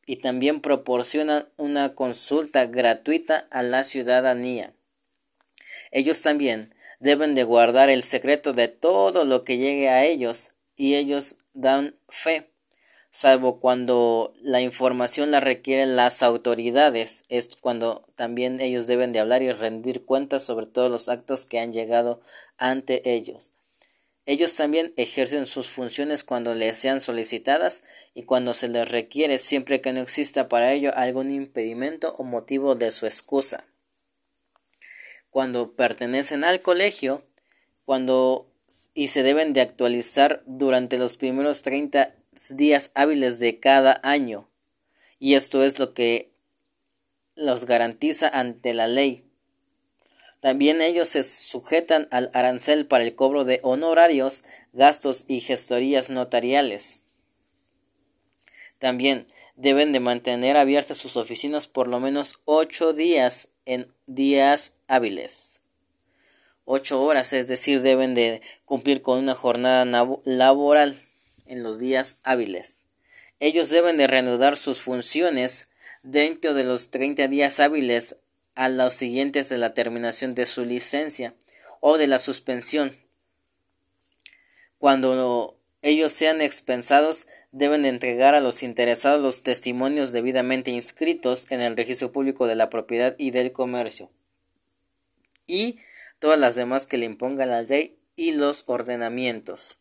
y 0.05 0.17
también 0.17 0.61
proporcionan 0.61 1.49
una 1.57 1.95
consulta 1.95 2.67
gratuita 2.67 3.47
a 3.49 3.63
la 3.63 3.83
ciudadanía. 3.83 4.71
Ellos 5.89 6.21
también 6.21 6.75
deben 6.99 7.33
de 7.33 7.43
guardar 7.43 7.89
el 7.89 8.03
secreto 8.03 8.53
de 8.53 8.67
todo 8.67 9.25
lo 9.25 9.43
que 9.43 9.57
llegue 9.57 9.89
a 9.89 10.05
ellos 10.05 10.51
y 10.75 10.93
ellos 10.93 11.37
dan 11.55 11.95
fe, 12.07 12.51
salvo 13.09 13.59
cuando 13.59 14.35
la 14.39 14.61
información 14.61 15.31
la 15.31 15.39
requieren 15.39 15.95
las 15.95 16.21
autoridades, 16.21 17.23
es 17.29 17.49
cuando 17.55 18.07
también 18.15 18.61
ellos 18.61 18.85
deben 18.85 19.11
de 19.11 19.21
hablar 19.21 19.41
y 19.41 19.51
rendir 19.51 20.05
cuentas 20.05 20.43
sobre 20.43 20.67
todos 20.67 20.91
los 20.91 21.09
actos 21.09 21.47
que 21.47 21.57
han 21.57 21.73
llegado 21.73 22.21
ante 22.59 23.11
ellos. 23.11 23.53
Ellos 24.25 24.55
también 24.55 24.93
ejercen 24.95 25.45
sus 25.45 25.69
funciones 25.69 26.23
cuando 26.23 26.55
les 26.55 26.77
sean 26.77 27.01
solicitadas 27.01 27.83
y 28.13 28.23
cuando 28.23 28.53
se 28.53 28.69
les 28.69 28.89
requiere 28.89 29.37
siempre 29.37 29.81
que 29.81 29.91
no 29.91 30.01
exista 30.01 30.47
para 30.47 30.71
ello 30.71 30.95
algún 30.95 31.31
impedimento 31.31 32.15
o 32.17 32.23
motivo 32.23 32.75
de 32.75 32.91
su 32.91 33.05
excusa. 33.05 33.67
Cuando 35.29 35.73
pertenecen 35.73 36.43
al 36.43 36.61
colegio, 36.61 37.23
cuando 37.85 38.47
y 38.93 39.07
se 39.07 39.23
deben 39.23 39.53
de 39.53 39.61
actualizar 39.61 40.43
durante 40.45 40.97
los 40.97 41.17
primeros 41.17 41.61
30 41.61 42.15
días 42.55 42.91
hábiles 42.95 43.39
de 43.39 43.59
cada 43.59 43.99
año. 44.03 44.49
Y 45.19 45.35
esto 45.35 45.63
es 45.63 45.79
lo 45.79 45.93
que 45.93 46.31
los 47.35 47.65
garantiza 47.65 48.27
ante 48.27 48.73
la 48.73 48.87
ley. 48.87 49.25
También 50.43 50.81
ellos 50.81 51.07
se 51.07 51.23
sujetan 51.23 52.09
al 52.11 52.29
arancel 52.33 52.85
para 52.85 53.05
el 53.05 53.15
cobro 53.15 53.45
de 53.45 53.61
honorarios, 53.63 54.43
gastos 54.73 55.23
y 55.29 55.39
gestorías 55.39 56.09
notariales. 56.09 57.03
También 58.77 59.25
deben 59.55 59.93
de 59.93 60.01
mantener 60.01 60.57
abiertas 60.57 60.97
sus 60.97 61.15
oficinas 61.15 61.69
por 61.69 61.87
lo 61.87 62.01
menos 62.01 62.41
ocho 62.43 62.91
días 62.91 63.47
en 63.63 63.87
días 64.05 64.73
hábiles. 64.89 65.61
Ocho 66.65 67.01
horas, 67.01 67.31
es 67.31 67.47
decir, 67.47 67.81
deben 67.81 68.13
de 68.13 68.41
cumplir 68.65 69.01
con 69.01 69.19
una 69.19 69.35
jornada 69.35 69.85
laboral 70.25 71.01
en 71.45 71.63
los 71.63 71.79
días 71.79 72.19
hábiles. 72.25 72.87
Ellos 73.39 73.69
deben 73.69 73.95
de 73.95 74.07
reanudar 74.07 74.57
sus 74.57 74.81
funciones 74.81 75.69
dentro 76.01 76.53
de 76.53 76.65
los 76.65 76.91
30 76.91 77.29
días 77.29 77.61
hábiles 77.61 78.17
a 78.55 78.69
los 78.69 78.93
siguientes 78.93 79.49
de 79.49 79.57
la 79.57 79.73
terminación 79.73 80.35
de 80.35 80.45
su 80.45 80.65
licencia 80.65 81.33
o 81.79 81.97
de 81.97 82.07
la 82.07 82.19
suspensión. 82.19 82.97
Cuando 84.77 85.57
ellos 85.81 86.11
sean 86.11 86.41
expensados, 86.41 87.27
deben 87.51 87.85
entregar 87.85 88.35
a 88.35 88.41
los 88.41 88.63
interesados 88.63 89.21
los 89.21 89.43
testimonios 89.43 90.11
debidamente 90.11 90.71
inscritos 90.71 91.51
en 91.51 91.61
el 91.61 91.75
registro 91.75 92.11
público 92.11 92.47
de 92.47 92.55
la 92.55 92.69
propiedad 92.69 93.15
y 93.17 93.31
del 93.31 93.51
comercio 93.51 94.09
y 95.47 95.79
todas 96.19 96.39
las 96.39 96.55
demás 96.55 96.85
que 96.85 96.97
le 96.97 97.05
imponga 97.05 97.45
la 97.45 97.61
ley 97.63 97.97
y 98.15 98.31
los 98.31 98.63
ordenamientos. 98.67 99.77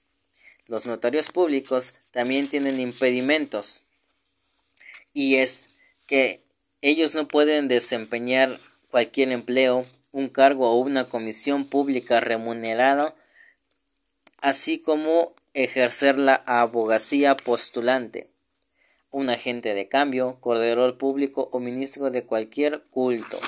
Los 0.66 0.86
notarios 0.86 1.30
públicos 1.30 1.94
también 2.10 2.48
tienen 2.48 2.80
impedimentos 2.80 3.82
y 5.12 5.36
es 5.36 5.76
que 6.06 6.41
ellos 6.82 7.14
no 7.14 7.28
pueden 7.28 7.68
desempeñar 7.68 8.58
cualquier 8.90 9.30
empleo, 9.30 9.86
un 10.10 10.28
cargo 10.28 10.70
o 10.70 10.74
una 10.74 11.08
comisión 11.08 11.64
pública 11.64 12.20
remunerada, 12.20 13.14
así 14.40 14.80
como 14.80 15.32
ejercer 15.54 16.18
la 16.18 16.34
abogacía 16.46 17.36
postulante, 17.36 18.28
un 19.10 19.30
agente 19.30 19.74
de 19.74 19.88
cambio, 19.88 20.38
corredor 20.40 20.98
público 20.98 21.48
o 21.52 21.60
ministro 21.60 22.10
de 22.10 22.24
cualquier 22.24 22.82
culto. 22.90 23.38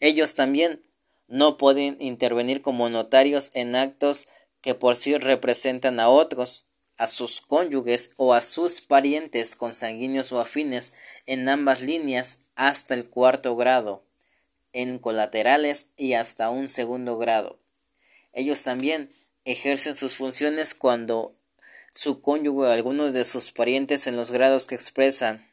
Ellos 0.00 0.34
también 0.34 0.82
no 1.28 1.56
pueden 1.56 1.96
intervenir 2.00 2.60
como 2.60 2.88
notarios 2.88 3.50
en 3.54 3.76
actos 3.76 4.28
que 4.60 4.74
por 4.74 4.96
sí 4.96 5.16
representan 5.16 6.00
a 6.00 6.08
otros, 6.08 6.64
a 6.96 7.06
sus 7.06 7.40
cónyuges 7.40 8.10
o 8.16 8.34
a 8.34 8.40
sus 8.40 8.80
parientes 8.80 9.56
consanguíneos 9.56 10.32
o 10.32 10.40
afines 10.40 10.92
en 11.26 11.48
ambas 11.48 11.80
líneas 11.80 12.40
hasta 12.54 12.94
el 12.94 13.08
cuarto 13.08 13.56
grado, 13.56 14.04
en 14.72 14.98
colaterales 14.98 15.88
y 15.96 16.14
hasta 16.14 16.50
un 16.50 16.68
segundo 16.68 17.18
grado. 17.18 17.58
Ellos 18.32 18.62
también 18.62 19.12
ejercen 19.44 19.94
sus 19.94 20.16
funciones 20.16 20.74
cuando 20.74 21.34
su 21.92 22.20
cónyuge 22.20 22.66
o 22.66 22.70
algunos 22.70 23.12
de 23.14 23.24
sus 23.24 23.52
parientes 23.52 24.06
en 24.06 24.16
los 24.16 24.32
grados 24.32 24.66
que 24.66 24.74
expresan 24.74 25.48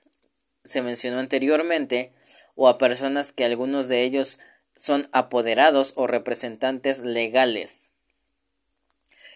se 0.64 0.82
mencionó 0.82 1.20
anteriormente 1.20 2.14
o 2.56 2.68
a 2.68 2.78
personas 2.78 3.32
que 3.32 3.46
algunos 3.46 3.88
de 3.88 4.04
ellos 4.04 4.40
son 4.76 5.10
apoderados 5.12 5.94
o 5.96 6.08
representantes 6.08 7.02
legales. 7.02 7.92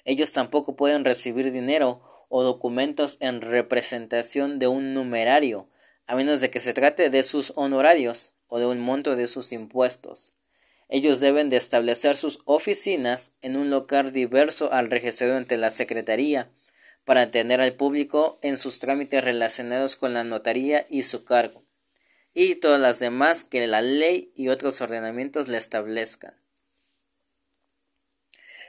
Ellos 0.05 0.33
tampoco 0.33 0.75
pueden 0.75 1.03
recibir 1.03 1.51
dinero 1.51 2.01
o 2.29 2.43
documentos 2.43 3.17
en 3.19 3.41
representación 3.41 4.59
de 4.59 4.67
un 4.67 4.93
numerario, 4.93 5.67
a 6.07 6.15
menos 6.15 6.41
de 6.41 6.49
que 6.49 6.59
se 6.59 6.73
trate 6.73 7.09
de 7.09 7.23
sus 7.23 7.51
honorarios 7.55 8.33
o 8.47 8.59
de 8.59 8.67
un 8.67 8.79
monto 8.79 9.15
de 9.15 9.27
sus 9.27 9.51
impuestos. 9.51 10.37
Ellos 10.87 11.19
deben 11.19 11.49
de 11.49 11.57
establecer 11.57 12.15
sus 12.15 12.39
oficinas 12.45 13.33
en 13.41 13.57
un 13.57 13.71
local 13.71 14.13
diverso 14.13 14.71
al 14.71 14.91
registrado 14.91 15.35
ante 15.35 15.57
la 15.57 15.71
Secretaría 15.71 16.51
para 17.05 17.21
atender 17.21 17.59
al 17.59 17.73
público 17.73 18.37
en 18.41 18.57
sus 18.57 18.79
trámites 18.79 19.23
relacionados 19.23 19.95
con 19.95 20.13
la 20.13 20.23
notaría 20.23 20.85
y 20.89 21.03
su 21.03 21.23
cargo, 21.23 21.63
y 22.33 22.55
todas 22.55 22.79
las 22.79 22.99
demás 22.99 23.43
que 23.43 23.65
la 23.65 23.81
ley 23.81 24.31
y 24.35 24.49
otros 24.49 24.81
ordenamientos 24.81 25.47
le 25.47 25.57
establezcan. 25.57 26.35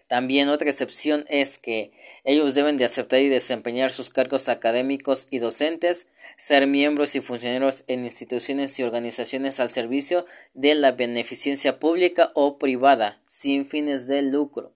También 0.09 0.49
otra 0.49 0.71
excepción 0.71 1.25
es 1.29 1.59
que 1.59 1.93
ellos 2.25 2.55
deben 2.55 2.77
de 2.77 2.85
aceptar 2.85 3.21
y 3.21 3.29
desempeñar 3.29 3.93
sus 3.93 4.11
cargos 4.11 4.49
académicos 4.49 5.27
y 5.31 5.39
docentes, 5.39 6.09
ser 6.37 6.67
miembros 6.67 7.17
y 7.17 7.21
funcionarios 7.21 7.85
en 7.87 8.05
instituciones 8.05 8.79
y 8.79 8.83
organizaciones 8.83 9.59
al 9.59 9.71
servicio 9.71 10.27
de 10.55 10.75
la 10.75 10.93
beneficencia 10.93 11.79
pública 11.79 12.31
o 12.35 12.59
privada, 12.59 13.23
sin 13.27 13.67
fines 13.67 14.07
de 14.07 14.23
lucro. 14.23 14.73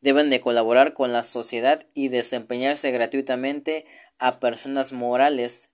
Deben 0.00 0.30
de 0.30 0.40
colaborar 0.40 0.92
con 0.92 1.12
la 1.12 1.22
sociedad 1.22 1.86
y 1.94 2.08
desempeñarse 2.08 2.90
gratuitamente 2.90 3.86
a 4.18 4.40
personas 4.40 4.92
morales 4.92 5.70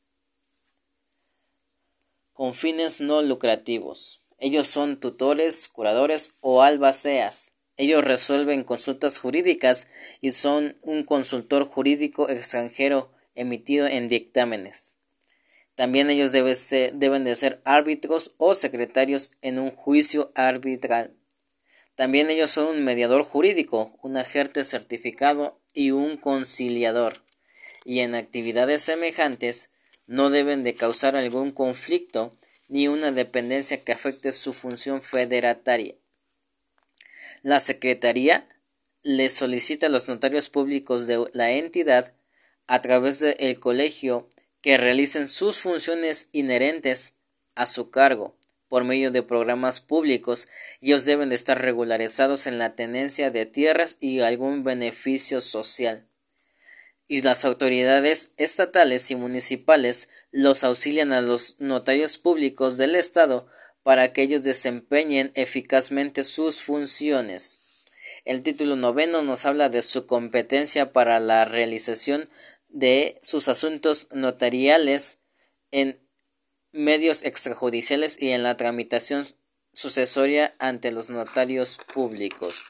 con 2.35 2.55
fines 2.55 3.01
no 3.01 3.23
lucrativos. 3.23 4.23
Ellos 4.39 4.67
son 4.67 4.99
tutores, 4.99 5.69
curadores 5.69 6.35
o 6.41 6.63
albaceas. 6.63 7.54
Ellos 7.77 8.05
resuelven 8.05 8.63
consultas 8.63 9.19
jurídicas 9.19 9.89
y 10.21 10.31
son 10.31 10.77
un 10.83 11.03
consultor 11.05 11.65
jurídico 11.65 12.29
extranjero 12.29 13.13
emitido 13.35 13.87
en 13.87 14.09
dictámenes. 14.09 14.97
También 15.75 16.09
ellos 16.09 16.31
deben 16.31 17.25
de 17.25 17.37
ser 17.37 17.61
árbitros 17.65 18.33
o 18.39 18.55
secretarios 18.55 19.33
en 19.43 19.59
un 19.59 19.71
juicio 19.71 20.31
arbitral. 20.37 21.17
También 21.97 22.31
ellos 22.31 22.51
son 22.51 22.77
un 22.77 22.85
mediador 22.85 23.25
jurídico, 23.25 23.99
un 24.03 24.17
agente 24.17 24.65
certificado 24.65 25.61
y 25.73 25.91
un 25.91 26.17
conciliador. 26.17 27.25
Y 27.85 28.01
en 28.01 28.15
actividades 28.15 28.83
semejantes 28.83 29.71
no 30.07 30.31
deben 30.31 30.63
de 30.63 30.75
causar 30.75 31.17
algún 31.17 31.51
conflicto 31.51 32.37
ni 32.69 32.89
una 32.89 33.11
dependencia 33.11 33.83
que 33.83 33.93
afecte 33.93 34.33
su 34.33 34.53
función 34.53 35.03
federataria. 35.03 35.97
La 37.45 37.61
Secretaría 37.61 38.49
le 39.03 39.29
solicita 39.29 39.89
a 39.89 39.91
los 39.91 40.09
notarios 40.09 40.49
públicos 40.49 41.07
de 41.07 41.27
la 41.35 41.53
entidad, 41.53 42.15
a 42.67 42.81
través 42.81 43.21
del 43.21 43.61
colegio, 43.61 44.31
que 44.63 44.79
realicen 44.79 45.29
sus 45.29 45.59
funciones 45.59 46.29
inherentes 46.33 47.17
a 47.55 47.67
su 47.67 47.91
cargo 47.91 48.35
por 48.69 48.85
medio 48.85 49.11
de 49.11 49.23
programas 49.23 49.83
públicos. 49.83 50.49
Ellos 50.81 51.05
deben 51.05 51.29
de 51.29 51.35
estar 51.35 51.61
regularizados 51.61 52.47
en 52.47 52.57
la 52.57 52.75
tenencia 52.77 53.31
de 53.31 53.45
tierras 53.45 53.97
y 54.01 54.21
algún 54.21 54.65
beneficio 54.65 55.43
social. 55.43 56.09
Y 57.09 57.21
las 57.21 57.45
autoridades 57.45 58.31
estatales 58.39 59.11
y 59.11 59.17
municipales 59.17 60.09
los 60.31 60.65
auxilian 60.65 61.13
a 61.13 61.21
los 61.21 61.61
notarios 61.61 62.17
públicos 62.17 62.79
del 62.79 62.95
Estado 62.95 63.47
para 63.85 64.13
que 64.13 64.23
ellos 64.23 64.43
desempeñen 64.43 65.31
eficazmente 65.35 66.25
sus 66.25 66.63
funciones. 66.63 67.85
El 68.25 68.43
título 68.43 68.75
noveno 68.75 69.23
nos 69.23 69.45
habla 69.45 69.69
de 69.69 69.83
su 69.83 70.07
competencia 70.07 70.93
para 70.93 71.21
la 71.21 71.45
realización 71.45 72.31
de 72.69 73.21
sus 73.23 73.47
asuntos 73.49 74.09
notariales 74.11 75.19
en 75.71 76.01
medios 76.73 77.25
extrajudiciales 77.25 78.21
y 78.21 78.31
en 78.31 78.43
la 78.43 78.57
tramitación 78.57 79.29
sucesoria 79.75 80.55
ante 80.59 80.91
los 80.91 81.11
notarios 81.11 81.79
públicos. 81.93 82.69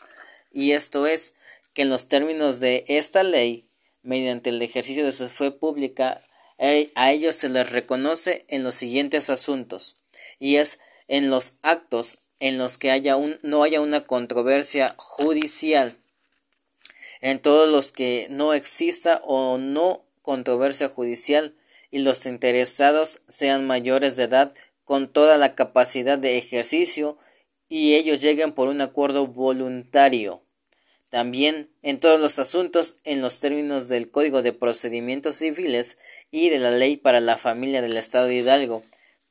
Y 0.53 0.73
esto 0.73 1.07
es 1.07 1.35
que 1.75 1.83
en 1.83 1.91
los 1.91 2.09
términos 2.09 2.59
de 2.59 2.85
esta 2.89 3.23
ley, 3.23 3.69
mediante 4.03 4.51
el 4.51 4.61
ejercicio 4.61 5.05
de 5.05 5.13
su 5.13 5.29
fe 5.29 5.53
pública, 5.53 6.25
eh, 6.59 6.91
a 6.97 7.13
ellos 7.13 7.37
se 7.37 7.49
les 7.49 7.71
reconoce 7.71 8.45
en 8.49 8.65
los 8.65 8.75
siguientes 8.75 9.31
asuntos, 9.31 9.97
y 10.39 10.57
es 10.57 10.79
en 11.09 11.31
los 11.31 11.55
actos 11.63 12.19
en 12.41 12.59
los 12.59 12.79
que 12.79 12.91
haya 12.91 13.17
un, 13.17 13.39
no 13.43 13.63
haya 13.63 13.81
una 13.81 14.07
controversia 14.07 14.95
judicial, 14.97 15.97
en 17.21 17.41
todos 17.41 17.71
los 17.71 17.93
que 17.93 18.27
no 18.31 18.53
exista 18.53 19.21
o 19.25 19.57
no 19.57 20.05
controversia 20.21 20.89
judicial 20.89 21.55
y 21.91 22.01
los 22.01 22.27
interesados 22.27 23.23
sean 23.29 23.67
mayores 23.67 24.17
de 24.17 24.25
edad 24.25 24.55
con 24.85 25.11
toda 25.11 25.39
la 25.39 25.55
capacidad 25.55 26.19
de 26.19 26.37
ejercicio 26.37 27.19
y 27.69 27.95
ellos 27.95 28.21
lleguen 28.21 28.53
por 28.53 28.69
un 28.69 28.81
acuerdo 28.81 29.27
voluntario. 29.27 30.43
También 31.11 31.71
en 31.83 32.01
todos 32.01 32.21
los 32.21 32.39
asuntos 32.39 32.99
en 33.05 33.21
los 33.21 33.41
términos 33.41 33.89
del 33.89 34.11
Código 34.11 34.43
de 34.43 34.53
Procedimientos 34.53 35.37
Civiles 35.37 35.97
y 36.31 36.51
de 36.51 36.59
la 36.59 36.73
Ley 36.73 36.97
para 36.97 37.21
la 37.21 37.39
Familia 37.39 37.81
del 37.81 37.97
Estado 37.97 38.27
de 38.27 38.35
Hidalgo, 38.35 38.83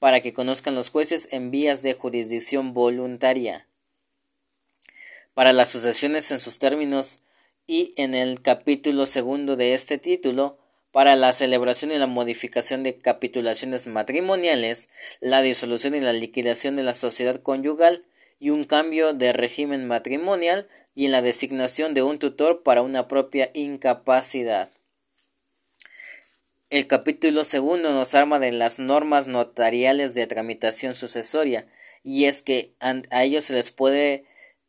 para 0.04 0.20
que 0.20 0.34
conozcan 0.34 0.76
los 0.76 0.90
jueces 0.90 1.30
en 1.32 1.50
vías 1.50 1.82
de 1.82 1.94
jurisdicción 1.94 2.74
voluntaria. 2.74 3.70
Para 5.34 5.54
las 5.54 5.70
sucesiones 5.70 6.30
en 6.32 6.42
sus 6.42 6.60
términos 6.60 7.20
y 7.68 7.94
en 7.96 8.14
el 8.14 8.42
capítulo 8.42 9.06
segundo 9.06 9.56
de 9.56 9.74
este 9.74 9.98
título, 9.98 10.58
para 10.92 11.16
la 11.16 11.32
celebración 11.32 11.92
y 11.92 11.98
la 11.98 12.08
modificación 12.08 12.84
de 12.84 12.98
capitulaciones 12.98 13.88
matrimoniales, 13.88 14.90
la 15.22 15.42
disolución 15.42 15.96
y 15.96 16.02
la 16.02 16.12
liquidación 16.12 16.76
de 16.76 16.84
la 16.84 16.96
sociedad 16.96 17.42
conyugal 17.42 18.04
y 18.42 18.50
un 18.50 18.66
cambio 18.66 19.14
de 19.14 19.32
régimen 19.32 19.88
matrimonial 19.88 20.68
y 20.94 21.06
en 21.06 21.14
la 21.14 21.22
designación 21.22 21.94
de 21.94 22.04
un 22.04 22.20
tutor 22.20 22.62
para 22.64 22.82
una 22.82 23.08
propia 23.08 23.52
incapacidad. 23.54 24.70
El 26.74 26.88
capítulo 26.88 27.44
segundo 27.44 27.94
nos 27.94 28.16
arma 28.16 28.40
de 28.40 28.52
las 28.52 28.80
normas 28.80 29.28
notariales 29.28 30.16
de 30.16 30.26
tramitación 30.26 30.96
sucesoria, 30.96 31.68
y 32.02 32.26
es 32.26 32.42
que 32.42 32.74
a 32.80 33.24
ellos 33.24 33.46
se 33.46 33.54
les 33.54 33.70
puede 33.70 34.26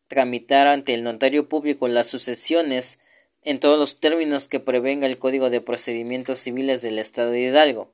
tramitar 0.06 0.66
ante 0.66 0.92
el 0.92 1.02
notario 1.02 1.48
público 1.48 1.88
las 1.88 2.08
sucesiones 2.08 2.98
en 3.40 3.58
todos 3.58 3.78
los 3.78 4.00
términos 4.00 4.48
que 4.48 4.60
prevenga 4.60 5.06
el 5.06 5.16
Código 5.16 5.48
de 5.48 5.62
Procedimientos 5.62 6.40
Civiles 6.40 6.82
del 6.82 6.98
Estado 6.98 7.30
de 7.30 7.40
Hidalgo. 7.40 7.90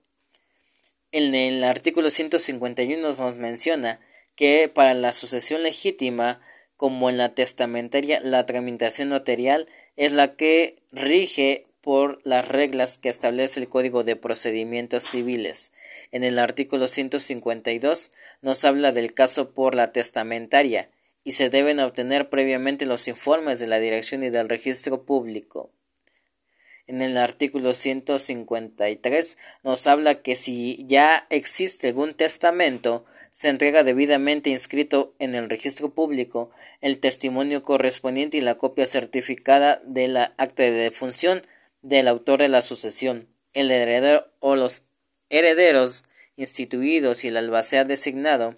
En 1.12 1.32
el 1.36 1.62
artículo 1.62 2.10
151 2.10 3.14
nos 3.16 3.36
menciona 3.36 4.00
que 4.34 4.68
para 4.74 4.94
la 4.94 5.12
sucesión 5.12 5.62
legítima, 5.62 6.40
como 6.76 7.10
en 7.10 7.16
la 7.16 7.36
testamentaria, 7.36 8.18
la 8.24 8.44
tramitación 8.44 9.08
notarial 9.10 9.68
es 9.94 10.10
la 10.10 10.34
que 10.34 10.74
rige 10.90 11.69
por 11.80 12.20
las 12.24 12.46
reglas 12.46 12.98
que 12.98 13.08
establece 13.08 13.60
el 13.60 13.68
Código 13.68 14.04
de 14.04 14.16
Procedimientos 14.16 15.04
Civiles. 15.04 15.72
En 16.12 16.24
el 16.24 16.38
artículo 16.38 16.88
152 16.88 18.10
nos 18.42 18.64
habla 18.64 18.92
del 18.92 19.14
caso 19.14 19.50
por 19.50 19.74
la 19.74 19.92
testamentaria 19.92 20.90
y 21.24 21.32
se 21.32 21.50
deben 21.50 21.80
obtener 21.80 22.28
previamente 22.28 22.86
los 22.86 23.08
informes 23.08 23.58
de 23.60 23.66
la 23.66 23.78
Dirección 23.78 24.24
y 24.24 24.30
del 24.30 24.48
Registro 24.48 25.04
Público. 25.04 25.70
En 26.86 27.00
el 27.00 27.16
artículo 27.16 27.72
153 27.72 29.36
nos 29.62 29.86
habla 29.86 30.22
que 30.22 30.34
si 30.34 30.84
ya 30.88 31.26
existe 31.30 31.88
algún 31.88 32.14
testamento, 32.14 33.04
se 33.30 33.48
entrega 33.48 33.84
debidamente 33.84 34.50
inscrito 34.50 35.14
en 35.20 35.36
el 35.36 35.48
registro 35.48 35.90
público 35.90 36.50
el 36.80 36.98
testimonio 36.98 37.62
correspondiente 37.62 38.38
y 38.38 38.40
la 38.40 38.56
copia 38.56 38.86
certificada 38.86 39.80
de 39.84 40.08
la 40.08 40.34
acta 40.36 40.64
de 40.64 40.72
defunción 40.72 41.42
del 41.82 42.08
autor 42.08 42.40
de 42.40 42.48
la 42.48 42.62
sucesión, 42.62 43.26
el 43.52 43.70
heredero 43.70 44.26
o 44.38 44.56
los 44.56 44.84
herederos 45.28 46.04
instituidos 46.36 47.24
y 47.24 47.28
el 47.28 47.36
albacea 47.36 47.84
designado, 47.84 48.56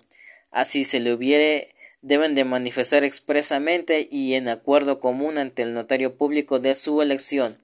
así 0.51 0.85
se 0.85 1.01
le 1.01 1.13
hubiere 1.13 1.73
deben 2.03 2.35
de 2.35 2.45
manifestar 2.45 3.05
expresamente 3.05 4.09
y 4.11 4.35
en 4.35 4.49
acuerdo 4.49 4.99
común 4.99 5.39
ante 5.39 5.63
el 5.63 5.73
notario 5.73 6.17
público 6.17 6.59
de 6.59 6.75
su 6.75 7.01
elección, 7.01 7.57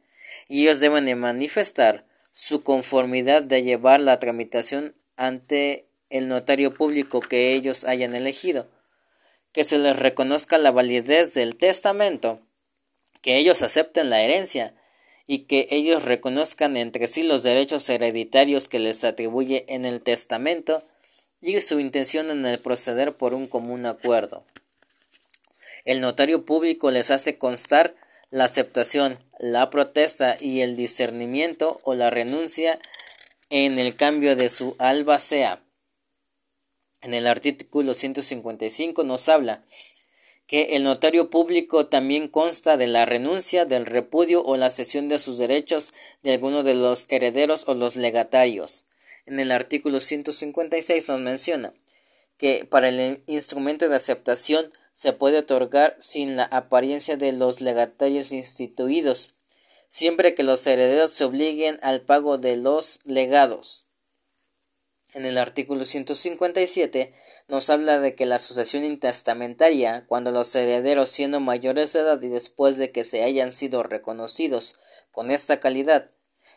y 0.49 0.63
ellos 0.63 0.81
deben 0.81 1.05
de 1.05 1.17
manifestar 1.17 2.07
su 2.33 2.63
conformidad 2.63 3.43
de 3.43 3.63
llevar 3.63 4.01
la 4.01 4.21
tramitación 4.21 4.95
ante 5.17 5.87
el 6.09 6.29
notario 6.29 6.73
público 6.73 7.21
que 7.21 7.53
ellos 7.53 7.85
hayan 7.85 8.15
elegido, 8.15 8.71
que 9.53 9.65
se 9.65 9.79
les 9.79 9.97
reconozca 9.97 10.57
la 10.57 10.71
validez 10.71 11.35
del 11.35 11.57
testamento, 11.57 12.41
que 13.21 13.37
ellos 13.37 13.63
acepten 13.63 14.09
la 14.09 14.23
herencia, 14.23 14.73
y 15.31 15.41
que 15.41 15.69
ellos 15.71 16.03
reconozcan 16.03 16.77
entre 16.79 17.07
sí 17.07 17.23
los 17.23 17.43
derechos 17.43 17.89
hereditarios 17.91 18.69
que 18.69 18.79
les 18.79 19.05
atribuye 19.05 19.67
en 19.69 19.85
el 19.85 20.01
testamento 20.01 20.83
y 21.43 21.61
su 21.61 21.79
intención 21.79 22.31
en 22.31 22.45
el 22.47 22.59
proceder 22.59 23.15
por 23.15 23.35
un 23.35 23.47
común 23.47 23.85
acuerdo. 23.85 24.43
El 25.85 26.01
notario 26.01 26.47
público 26.47 26.91
les 26.91 27.11
hace 27.11 27.37
constar 27.37 27.95
la 28.31 28.45
aceptación, 28.45 29.19
la 29.39 29.69
protesta 29.69 30.37
y 30.41 30.63
el 30.63 30.77
discernimiento 30.77 31.81
o 31.85 31.95
la 31.95 32.09
renuncia 32.09 32.79
en 33.51 33.79
el 33.79 33.97
cambio 33.97 34.35
de 34.35 34.49
su 34.49 34.77
albacea. 34.79 35.63
En 37.03 37.13
el 37.13 37.27
artículo 37.27 37.93
155 37.93 39.05
nos 39.05 39.29
habla 39.29 39.63
que 40.49 40.77
el 40.77 40.83
notario 40.83 41.29
público 41.29 41.87
también 41.89 42.27
consta 42.27 42.79
de 42.79 42.87
la 42.87 43.05
renuncia, 43.05 43.67
del 43.67 43.85
repudio 43.85 44.43
o 44.43 44.57
la 44.57 44.71
cesión 44.71 45.11
de 45.11 45.19
sus 45.19 45.37
derechos 45.37 45.93
de 46.23 46.33
alguno 46.33 46.63
de 46.63 46.73
los 46.73 47.05
herederos 47.11 47.65
o 47.69 47.75
los 47.75 47.97
legatarios. 47.97 48.87
En 49.27 49.41
el 49.41 49.53
artículo 49.53 50.01
156 50.01 51.07
nos 51.07 51.21
menciona 51.21 51.75
que 52.39 52.65
para 52.65 52.89
el 52.89 53.23
instrumento 53.27 53.91
de 53.91 53.97
aceptación 53.97 54.73
se 54.95 55.13
puede 55.13 55.37
otorgar 55.39 55.97
sin 56.01 56.37
la 56.37 56.45
apariencia 56.45 57.19
de 57.19 57.33
los 57.33 57.61
legatarios 57.61 58.33
instituidos, 58.33 59.35
siempre 59.91 60.35
que 60.35 60.45
los 60.45 60.67
herederos 60.67 61.13
se 61.13 61.25
obliguen 61.25 61.79
al 61.83 62.01
pago 62.01 62.39
de 62.39 62.57
los 62.57 63.01
legados. 63.05 63.85
En 65.13 65.27
el 65.27 65.37
artículo 65.37 65.85
157 65.85 67.13
nos 67.49 67.71
habla 67.71 67.99
de 67.99 68.15
que 68.15 68.27
la 68.27 68.37
asociación 68.37 68.85
intestamentaria, 68.85 70.05
cuando 70.07 70.31
los 70.31 70.55
herederos 70.55 71.09
siendo 71.09 71.41
mayores 71.41 71.95
de 71.95 72.01
edad 72.01 72.21
y 72.23 72.29
después 72.29 72.77
de 72.77 72.93
que 72.93 73.05
se 73.05 73.25
hayan 73.25 73.53
sido 73.53 73.83
reconocidos 73.83 74.79
con 75.13 75.31
esta 75.31 75.59
calidad, 75.59 76.11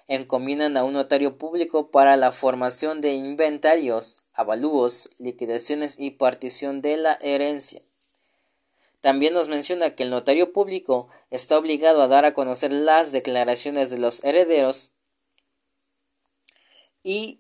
encomiendan 0.10 0.76
a 0.76 0.84
un 0.84 0.94
notario 0.94 1.38
público 1.38 1.90
para 1.92 2.18
la 2.18 2.34
formación 2.34 3.00
de 3.00 3.14
inventarios, 3.14 4.26
avalúos, 4.34 5.10
liquidaciones 5.18 5.98
y 5.98 6.12
partición 6.12 6.82
de 6.82 6.98
la 6.98 7.18
herencia. 7.22 7.82
También 9.00 9.34
nos 9.34 9.48
menciona 9.48 9.96
que 9.96 10.04
el 10.04 10.10
notario 10.10 10.52
público 10.52 11.08
está 11.30 11.58
obligado 11.58 12.02
a 12.02 12.10
dar 12.10 12.26
a 12.26 12.34
conocer 12.34 12.74
las 12.74 13.14
declaraciones 13.14 13.90
de 13.90 13.98
los 13.98 14.24
herederos 14.26 14.92
y 17.02 17.40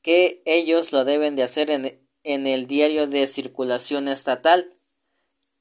que 0.00 0.40
ellos 0.44 0.92
lo 0.92 1.04
deben 1.04 1.34
de 1.34 1.42
hacer 1.42 1.70
en, 1.70 2.03
en 2.24 2.46
el 2.46 2.66
diario 2.66 3.06
de 3.06 3.26
circulación 3.26 4.08
estatal 4.08 4.74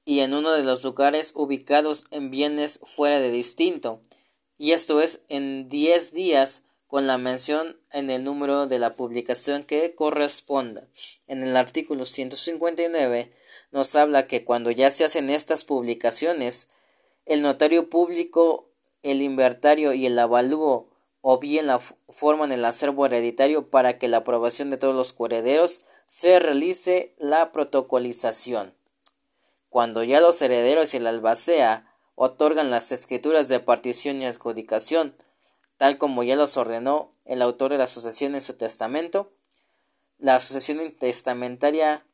y 0.05 0.19
en 0.19 0.33
uno 0.33 0.51
de 0.51 0.63
los 0.63 0.83
lugares 0.83 1.31
ubicados 1.35 2.05
en 2.11 2.31
bienes 2.31 2.79
fuera 2.83 3.19
de 3.19 3.31
distinto, 3.31 4.01
y 4.57 4.71
esto 4.71 5.01
es 5.01 5.21
en 5.29 5.67
10 5.67 6.13
días 6.13 6.63
con 6.87 7.07
la 7.07 7.17
mención 7.17 7.77
en 7.91 8.09
el 8.09 8.23
número 8.23 8.67
de 8.67 8.79
la 8.79 8.95
publicación 8.95 9.63
que 9.63 9.95
corresponda. 9.95 10.87
En 11.27 11.43
el 11.43 11.57
artículo 11.57 12.05
159 12.05 13.31
nos 13.71 13.95
habla 13.95 14.27
que 14.27 14.45
cuando 14.45 14.69
ya 14.71 14.91
se 14.91 15.03
hacen 15.03 15.29
estas 15.29 15.63
publicaciones, 15.65 16.69
el 17.25 17.41
notario 17.41 17.89
público, 17.89 18.69
el 19.01 19.21
inventario 19.21 19.93
y 19.93 20.05
el 20.05 20.19
avalúo 20.19 20.87
o 21.21 21.39
bien 21.39 21.67
la 21.67 21.79
forman 22.09 22.51
el 22.51 22.63
acervo 22.65 23.05
hereditario 23.05 23.69
para 23.69 23.97
que 23.97 24.07
la 24.07 24.17
aprobación 24.17 24.69
de 24.69 24.77
todos 24.77 24.93
los 24.93 25.15
herederos 25.19 25.81
se 26.07 26.39
realice 26.39 27.15
la 27.17 27.51
protocolización. 27.51 28.73
Cuando 29.69 30.03
ya 30.03 30.19
los 30.19 30.41
herederos 30.41 30.93
y 30.93 30.97
el 30.97 31.07
albacea 31.07 31.91
otorgan 32.15 32.69
las 32.69 32.91
escrituras 32.91 33.47
de 33.47 33.59
partición 33.59 34.21
y 34.21 34.25
adjudicación, 34.25 35.15
tal 35.77 35.97
como 35.97 36.23
ya 36.23 36.35
los 36.35 36.57
ordenó 36.57 37.11
el 37.25 37.41
autor 37.41 37.71
de 37.71 37.79
la 37.79 37.85
asociación 37.85 38.35
en 38.35 38.41
su 38.41 38.53
testamento, 38.53 39.31
la 40.19 40.35
asociación 40.35 40.81
intestamentaria 40.81 42.05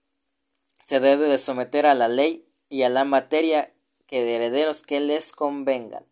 se 0.85 0.99
debe 0.99 1.27
de 1.27 1.37
someter 1.37 1.85
a 1.85 1.93
la 1.93 2.07
ley 2.07 2.47
y 2.69 2.83
a 2.83 2.89
la 2.89 3.05
materia 3.05 3.71
que 4.07 4.23
de 4.23 4.37
herederos 4.37 4.81
que 4.81 4.99
les 4.99 5.31
convengan. 5.31 6.08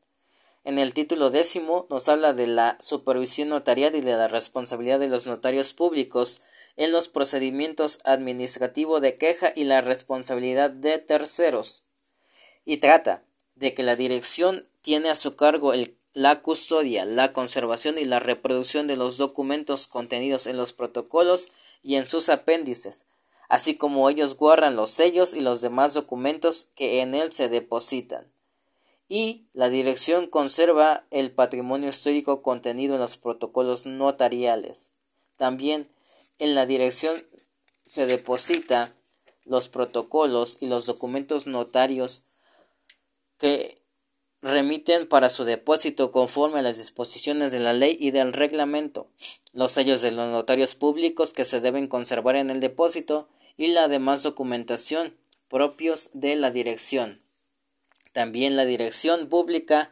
En 0.67 0.79
el 0.79 0.93
título 0.93 1.29
décimo 1.29 1.87
nos 1.89 2.09
habla 2.09 2.33
de 2.33 2.45
la 2.45 2.77
supervisión 2.81 3.47
notarial 3.47 3.95
y 3.95 4.01
de 4.01 4.11
la 4.11 4.27
responsabilidad 4.27 4.99
de 4.99 5.07
los 5.07 5.25
notarios 5.25 5.71
públicos 5.71 6.41
en 6.75 6.91
los 6.91 7.07
procedimientos 7.07 8.01
administrativos 8.03 8.99
de 8.99 9.17
queja 9.17 9.53
y 9.55 9.63
la 9.63 9.79
responsabilidad 9.79 10.69
de 10.69 10.97
terceros. 10.97 11.85
Y 12.65 12.81
trata 12.81 13.23
de 13.55 13.73
que 13.73 13.81
la 13.81 13.95
dirección 13.95 14.67
tiene 14.81 15.07
a 15.07 15.15
su 15.15 15.37
cargo 15.37 15.71
la 16.11 16.41
custodia, 16.41 17.05
la 17.05 17.31
conservación 17.31 17.97
y 17.97 18.03
la 18.03 18.19
reproducción 18.19 18.87
de 18.87 18.97
los 18.97 19.17
documentos 19.17 19.87
contenidos 19.87 20.47
en 20.47 20.57
los 20.57 20.73
protocolos 20.73 21.47
y 21.81 21.95
en 21.95 22.09
sus 22.09 22.27
apéndices, 22.27 23.05
así 23.47 23.77
como 23.77 24.09
ellos 24.09 24.35
guardan 24.35 24.75
los 24.75 24.91
sellos 24.91 25.33
y 25.33 25.39
los 25.39 25.61
demás 25.61 25.93
documentos 25.93 26.67
que 26.75 26.99
en 26.99 27.15
él 27.15 27.31
se 27.31 27.47
depositan. 27.47 28.27
Y 29.07 29.45
la 29.53 29.69
dirección 29.69 30.27
conserva 30.27 31.05
el 31.11 31.31
patrimonio 31.31 31.89
histórico 31.89 32.41
contenido 32.41 32.95
en 32.95 33.01
los 33.01 33.17
protocolos 33.17 33.85
notariales. 33.85 34.91
También 35.37 35.87
en 36.39 36.55
la 36.55 36.65
dirección 36.65 37.15
se 37.87 38.05
deposita 38.05 38.93
los 39.45 39.69
protocolos 39.69 40.57
y 40.59 40.67
los 40.67 40.85
documentos 40.85 41.47
notarios 41.47 42.23
que 43.37 43.75
remiten 44.41 45.07
para 45.07 45.29
su 45.29 45.45
depósito 45.45 46.11
conforme 46.11 46.59
a 46.59 46.63
las 46.63 46.77
disposiciones 46.77 47.51
de 47.51 47.59
la 47.59 47.73
ley 47.73 47.97
y 47.99 48.11
del 48.11 48.33
reglamento, 48.33 49.07
los 49.51 49.71
sellos 49.71 50.01
de 50.01 50.11
los 50.11 50.29
notarios 50.29 50.75
públicos 50.75 51.33
que 51.33 51.45
se 51.45 51.59
deben 51.59 51.87
conservar 51.87 52.35
en 52.35 52.49
el 52.49 52.59
depósito 52.59 53.29
y 53.57 53.67
la 53.67 53.87
demás 53.87 54.23
documentación 54.23 55.15
propios 55.49 56.09
de 56.13 56.35
la 56.35 56.51
dirección. 56.51 57.21
También 58.17 58.55
la 58.55 58.65
dirección 58.65 59.29
pública 59.29 59.91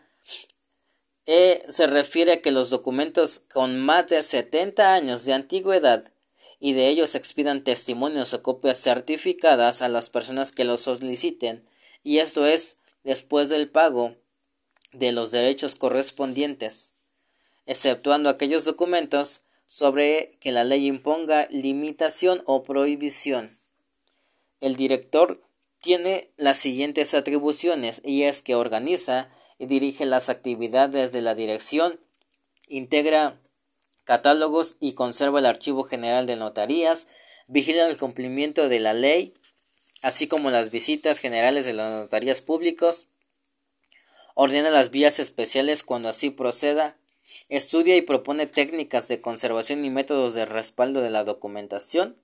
eh, 1.28 1.62
se 1.70 1.86
refiere 1.86 2.34
a 2.34 2.42
que 2.42 2.50
los 2.50 2.72
documentos 2.72 3.42
con 3.54 3.80
más 3.80 4.08
de 4.08 4.24
70 4.24 4.96
años 4.96 5.26
de 5.26 5.34
antigüedad 5.34 6.12
y 6.60 6.74
de 6.74 6.88
ellos 6.88 7.14
expidan 7.14 7.64
testimonios 7.64 8.34
o 8.34 8.42
copias 8.42 8.80
certificadas 8.80 9.84
a 9.84 9.90
las 9.90 10.10
personas 10.10 10.52
que 10.52 10.64
los 10.64 10.82
soliciten, 10.82 11.70
y 12.02 12.18
esto 12.18 12.48
es 12.48 12.80
después 13.04 13.50
del 13.50 13.70
pago 13.70 14.16
de 14.92 15.12
los 15.12 15.30
derechos 15.30 15.76
correspondientes, 15.76 16.96
exceptuando 17.68 18.30
aquellos 18.30 18.66
documentos 18.66 19.42
sobre 19.68 20.36
que 20.40 20.52
la 20.52 20.64
ley 20.64 20.88
imponga 20.88 21.48
limitación 21.52 22.42
o 22.48 22.64
prohibición. 22.64 23.60
El 24.62 24.78
director 24.78 25.45
tiene 25.86 26.32
las 26.36 26.58
siguientes 26.58 27.14
atribuciones 27.14 28.02
y 28.04 28.24
es 28.24 28.42
que 28.42 28.56
organiza 28.56 29.30
y 29.60 29.68
dirige 29.68 30.08
las 30.08 30.30
actividades 30.30 31.12
de 31.12 31.22
la 31.22 31.36
dirección, 31.36 32.00
integra 32.68 33.40
catálogos 34.04 34.78
y 34.80 34.94
conserva 34.94 35.38
el 35.38 35.46
archivo 35.46 35.84
general 35.84 36.26
de 36.26 36.38
notarías, 36.38 37.06
vigila 37.48 37.88
el 37.88 37.98
cumplimiento 37.98 38.68
de 38.68 38.80
la 38.80 38.96
ley, 38.96 39.36
así 40.02 40.26
como 40.26 40.50
las 40.50 40.72
visitas 40.72 41.20
generales 41.20 41.68
de 41.68 41.74
las 41.74 41.92
notarías 41.92 42.42
públicos, 42.42 43.06
ordena 44.34 44.72
las 44.72 44.90
vías 44.90 45.20
especiales 45.20 45.84
cuando 45.84 46.10
así 46.10 46.32
proceda, 46.32 46.98
estudia 47.48 47.96
y 47.96 48.02
propone 48.02 48.48
técnicas 48.48 49.08
de 49.08 49.22
conservación 49.22 49.86
y 49.86 49.92
métodos 49.92 50.34
de 50.34 50.46
respaldo 50.46 51.02
de 51.02 51.12
la 51.12 51.24
documentación, 51.24 52.18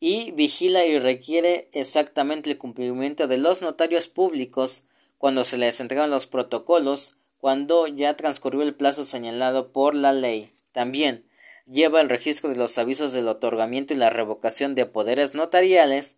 y 0.00 0.32
vigila 0.32 0.86
y 0.86 0.98
requiere 0.98 1.68
exactamente 1.72 2.50
el 2.50 2.58
cumplimiento 2.58 3.28
de 3.28 3.36
los 3.36 3.60
notarios 3.60 4.08
públicos 4.08 4.84
cuando 5.18 5.44
se 5.44 5.58
les 5.58 5.78
entregan 5.80 6.10
los 6.10 6.26
protocolos, 6.26 7.16
cuando 7.38 7.86
ya 7.86 8.16
transcurrió 8.16 8.62
el 8.62 8.74
plazo 8.74 9.04
señalado 9.04 9.72
por 9.72 9.94
la 9.94 10.14
ley. 10.14 10.50
También 10.72 11.24
lleva 11.70 12.00
el 12.00 12.08
registro 12.08 12.48
de 12.48 12.56
los 12.56 12.78
avisos 12.78 13.12
del 13.12 13.28
otorgamiento 13.28 13.92
y 13.92 13.98
la 13.98 14.08
revocación 14.08 14.74
de 14.74 14.86
poderes 14.86 15.34
notariales, 15.34 16.16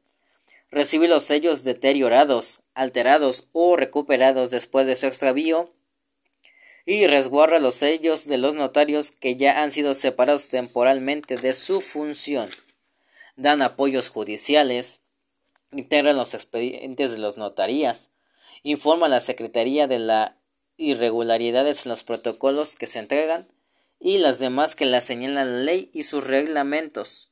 recibe 0.70 1.08
los 1.08 1.24
sellos 1.24 1.64
deteriorados, 1.64 2.60
alterados 2.74 3.48
o 3.52 3.76
recuperados 3.76 4.50
después 4.50 4.86
de 4.86 4.96
su 4.96 5.06
extravío, 5.06 5.70
y 6.86 7.06
resguarda 7.06 7.58
los 7.58 7.74
sellos 7.74 8.26
de 8.26 8.38
los 8.38 8.54
notarios 8.54 9.12
que 9.12 9.36
ya 9.36 9.62
han 9.62 9.70
sido 9.70 9.94
separados 9.94 10.48
temporalmente 10.48 11.36
de 11.36 11.54
su 11.54 11.80
función. 11.80 12.48
Dan 13.36 13.62
apoyos 13.62 14.08
judiciales, 14.08 15.00
integran 15.70 16.16
los 16.16 16.34
expedientes 16.34 17.12
de 17.12 17.18
las 17.18 17.36
notarías, 17.36 18.10
informa 18.62 19.06
a 19.06 19.10
la 19.10 19.20
Secretaría 19.20 19.86
de 19.86 19.98
las 19.98 20.32
irregularidades 20.76 21.86
en 21.86 21.90
los 21.90 22.02
protocolos 22.02 22.76
que 22.76 22.86
se 22.86 22.98
entregan, 22.98 23.46
y 23.98 24.18
las 24.18 24.38
demás 24.38 24.74
que 24.74 24.84
la 24.84 25.00
señalan 25.00 25.58
la 25.58 25.62
ley 25.62 25.90
y 25.94 26.02
sus 26.02 26.24
reglamentos. 26.24 27.30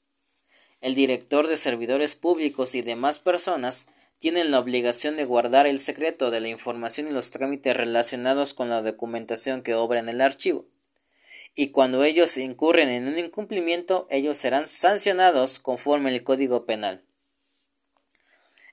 El 0.81 0.95
director 0.95 1.49
de 1.49 1.57
servidores 1.57 2.15
públicos 2.15 2.75
y 2.75 2.83
demás 2.83 3.19
personas 3.19 3.87
tienen 4.21 4.51
la 4.51 4.61
obligación 4.61 5.17
de 5.17 5.25
guardar 5.25 5.67
el 5.67 5.81
secreto 5.81 6.31
de 6.31 6.41
la 6.41 6.49
información 6.49 7.09
y 7.09 7.11
los 7.11 7.31
trámites 7.31 7.77
relacionados 7.77 8.55
con 8.55 8.69
la 8.69 8.83
documentación 8.83 9.63
que 9.63 9.75
obra 9.75 9.99
en 9.99 10.09
el 10.09 10.21
archivo. 10.21 10.67
Y 11.61 11.73
cuando 11.73 12.05
ellos 12.05 12.38
incurren 12.38 12.88
en 12.88 13.07
un 13.07 13.18
incumplimiento, 13.18 14.07
ellos 14.09 14.38
serán 14.38 14.66
sancionados 14.66 15.59
conforme 15.59 16.09
el 16.09 16.25
Código 16.25 16.64
Penal. 16.64 17.03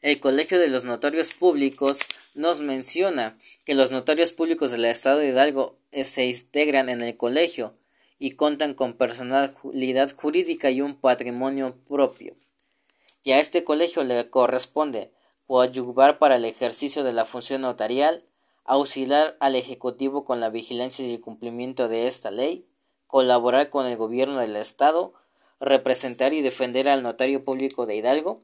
El 0.02 0.22
Colegio 0.22 0.58
de 0.58 0.70
los 0.70 0.86
Notarios 0.86 1.34
Públicos 1.34 2.00
nos 2.34 2.62
menciona 2.62 3.38
que 3.66 3.74
los 3.74 3.92
notarios 3.92 4.32
públicos 4.32 4.72
del 4.72 4.86
Estado 4.86 5.18
de 5.18 5.28
Hidalgo 5.28 5.76
eh, 5.92 6.06
se 6.06 6.28
integran 6.28 6.88
en 6.88 7.02
el 7.02 7.18
colegio 7.18 7.74
y 8.20 8.36
contan 8.38 8.74
con 8.74 8.94
personalidad 8.94 10.16
jurídica 10.16 10.72
y 10.72 10.80
un 10.80 10.96
patrimonio 10.96 11.76
propio. 11.90 12.36
Y 13.22 13.34
a 13.34 13.42
este 13.42 13.66
colegio 13.66 14.06
le 14.06 14.30
corresponde 14.30 15.12
coadyuvar 15.46 16.20
para 16.20 16.38
el 16.38 16.46
ejercicio 16.46 17.04
de 17.04 17.12
la 17.12 17.26
función 17.26 17.64
notarial, 17.64 18.24
auxiliar 18.64 19.36
al 19.42 19.58
Ejecutivo 19.58 20.24
con 20.24 20.40
la 20.40 20.50
vigilancia 20.50 21.06
y 21.06 21.16
el 21.16 21.20
cumplimiento 21.20 21.90
de 21.90 22.08
esta 22.08 22.32
ley, 22.32 22.66
colaborar 23.08 23.70
con 23.70 23.86
el 23.86 23.98
gobierno 23.98 24.40
del 24.40 24.56
Estado, 24.56 25.14
representar 25.60 26.34
y 26.34 26.42
defender 26.42 26.88
al 26.88 27.04
notario 27.04 27.44
público 27.44 27.86
de 27.86 27.96
Hidalgo, 27.96 28.42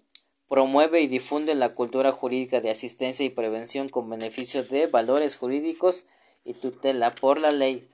promueve 0.47 1.01
y 1.01 1.07
difunde 1.07 1.55
la 1.55 1.73
cultura 1.73 2.11
jurídica 2.11 2.61
de 2.61 2.71
asistencia 2.71 3.25
y 3.25 3.29
prevención 3.29 3.89
con 3.89 4.09
beneficio 4.09 4.63
de 4.63 4.87
valores 4.87 5.37
jurídicos 5.37 6.07
y 6.45 6.53
tutela 6.53 7.15
por 7.15 7.39
la 7.39 7.51
ley. 7.51 7.89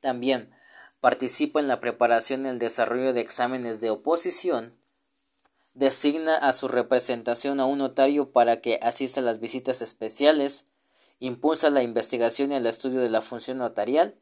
También 0.00 0.50
participa 1.00 1.60
en 1.60 1.68
la 1.68 1.80
preparación 1.80 2.46
y 2.46 2.48
el 2.48 2.58
desarrollo 2.58 3.12
de 3.12 3.20
exámenes 3.20 3.80
de 3.80 3.90
oposición, 3.90 4.74
designa 5.74 6.36
a 6.36 6.52
su 6.52 6.68
representación 6.68 7.58
a 7.60 7.64
un 7.64 7.78
notario 7.78 8.30
para 8.30 8.60
que 8.60 8.78
asista 8.82 9.20
a 9.20 9.24
las 9.24 9.40
visitas 9.40 9.82
especiales, 9.82 10.66
impulsa 11.18 11.70
la 11.70 11.82
investigación 11.82 12.52
y 12.52 12.56
el 12.56 12.66
estudio 12.66 13.00
de 13.00 13.08
la 13.08 13.22
función 13.22 13.58
notarial, 13.58 14.14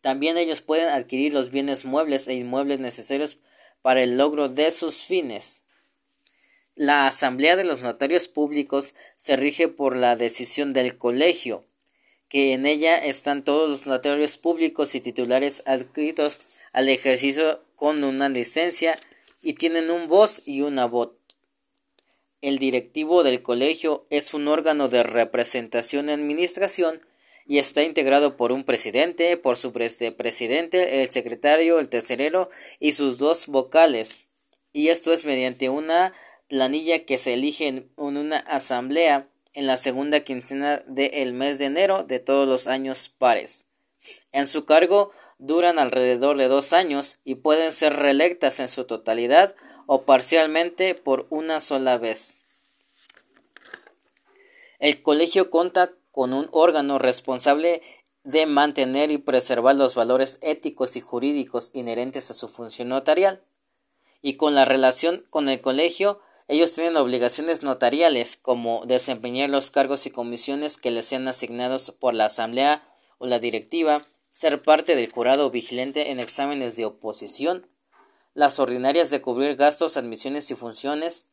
también 0.00 0.38
ellos 0.38 0.62
pueden 0.62 0.88
adquirir 0.88 1.32
los 1.32 1.50
bienes 1.50 1.84
muebles 1.84 2.28
e 2.28 2.34
inmuebles 2.34 2.80
necesarios 2.80 3.38
para 3.82 4.02
el 4.02 4.16
logro 4.16 4.48
de 4.48 4.70
sus 4.70 5.02
fines. 5.02 5.62
La 6.74 7.06
Asamblea 7.06 7.56
de 7.56 7.64
los 7.64 7.82
Notarios 7.82 8.28
Públicos 8.28 8.94
se 9.16 9.36
rige 9.36 9.68
por 9.68 9.96
la 9.96 10.16
decisión 10.16 10.72
del 10.72 10.96
Colegio, 10.96 11.64
que 12.28 12.52
en 12.52 12.64
ella 12.64 12.96
están 12.96 13.44
todos 13.44 13.68
los 13.68 13.86
notarios 13.86 14.36
públicos 14.38 14.94
y 14.94 15.00
titulares 15.00 15.64
adscritos 15.66 16.38
al 16.72 16.88
ejercicio 16.88 17.60
con 17.74 18.04
una 18.04 18.28
licencia 18.28 18.96
y 19.42 19.54
tienen 19.54 19.90
un 19.90 20.06
voz 20.06 20.40
y 20.46 20.60
una 20.60 20.86
voz. 20.86 21.10
El 22.40 22.58
directivo 22.58 23.22
del 23.24 23.42
colegio 23.42 24.06
es 24.08 24.32
un 24.32 24.48
órgano 24.48 24.88
de 24.88 25.02
representación 25.02 26.08
y 26.08 26.12
administración 26.12 27.02
y 27.46 27.58
está 27.58 27.82
integrado 27.82 28.36
por 28.36 28.52
un 28.52 28.64
presidente, 28.64 29.36
por 29.36 29.56
su 29.56 29.72
presidente, 29.72 31.02
el 31.02 31.08
secretario, 31.08 31.78
el 31.78 31.88
tesorero 31.88 32.50
y 32.78 32.92
sus 32.92 33.18
dos 33.18 33.46
vocales. 33.46 34.26
Y 34.72 34.88
esto 34.88 35.12
es 35.12 35.24
mediante 35.24 35.68
una 35.68 36.14
planilla 36.48 37.04
que 37.04 37.18
se 37.18 37.34
elige 37.34 37.68
en 37.68 37.90
una 37.96 38.38
asamblea 38.38 39.28
en 39.52 39.66
la 39.66 39.76
segunda 39.76 40.20
quincena 40.20 40.82
del 40.86 41.32
mes 41.32 41.58
de 41.58 41.66
enero 41.66 42.04
de 42.04 42.18
todos 42.20 42.46
los 42.46 42.66
años 42.66 43.08
pares. 43.08 43.66
En 44.32 44.46
su 44.46 44.64
cargo 44.64 45.12
duran 45.38 45.78
alrededor 45.78 46.36
de 46.36 46.48
dos 46.48 46.72
años 46.72 47.18
y 47.24 47.36
pueden 47.36 47.72
ser 47.72 47.94
reelectas 47.94 48.60
en 48.60 48.68
su 48.68 48.84
totalidad 48.84 49.54
o 49.86 50.02
parcialmente 50.02 50.94
por 50.94 51.26
una 51.30 51.60
sola 51.60 51.98
vez. 51.98 52.42
El 54.78 55.02
colegio 55.02 55.50
cuenta 55.50 55.92
con 56.10 56.32
un 56.32 56.48
órgano 56.52 56.98
responsable 56.98 57.82
de 58.24 58.46
mantener 58.46 59.10
y 59.10 59.18
preservar 59.18 59.76
los 59.76 59.94
valores 59.94 60.38
éticos 60.42 60.96
y 60.96 61.00
jurídicos 61.00 61.70
inherentes 61.74 62.30
a 62.30 62.34
su 62.34 62.48
función 62.48 62.88
notarial. 62.88 63.42
Y 64.22 64.34
con 64.34 64.54
la 64.54 64.64
relación 64.64 65.24
con 65.30 65.48
el 65.48 65.60
colegio, 65.60 66.20
ellos 66.48 66.74
tienen 66.74 66.96
obligaciones 66.96 67.62
notariales 67.62 68.36
como 68.36 68.84
desempeñar 68.84 69.50
los 69.50 69.70
cargos 69.70 70.04
y 70.06 70.10
comisiones 70.10 70.76
que 70.76 70.90
les 70.90 71.06
sean 71.06 71.28
asignados 71.28 71.92
por 71.92 72.12
la 72.12 72.26
asamblea 72.26 72.82
o 73.18 73.26
la 73.26 73.38
directiva, 73.38 74.06
ser 74.30 74.62
parte 74.62 74.96
del 74.96 75.10
jurado 75.10 75.50
vigilante 75.50 76.10
en 76.10 76.20
exámenes 76.20 76.76
de 76.76 76.86
oposición, 76.86 77.66
las 78.34 78.58
ordinarias 78.58 79.10
de 79.10 79.20
cubrir 79.20 79.56
gastos, 79.56 79.96
admisiones 79.96 80.50
y 80.50 80.54
funciones, 80.54 81.26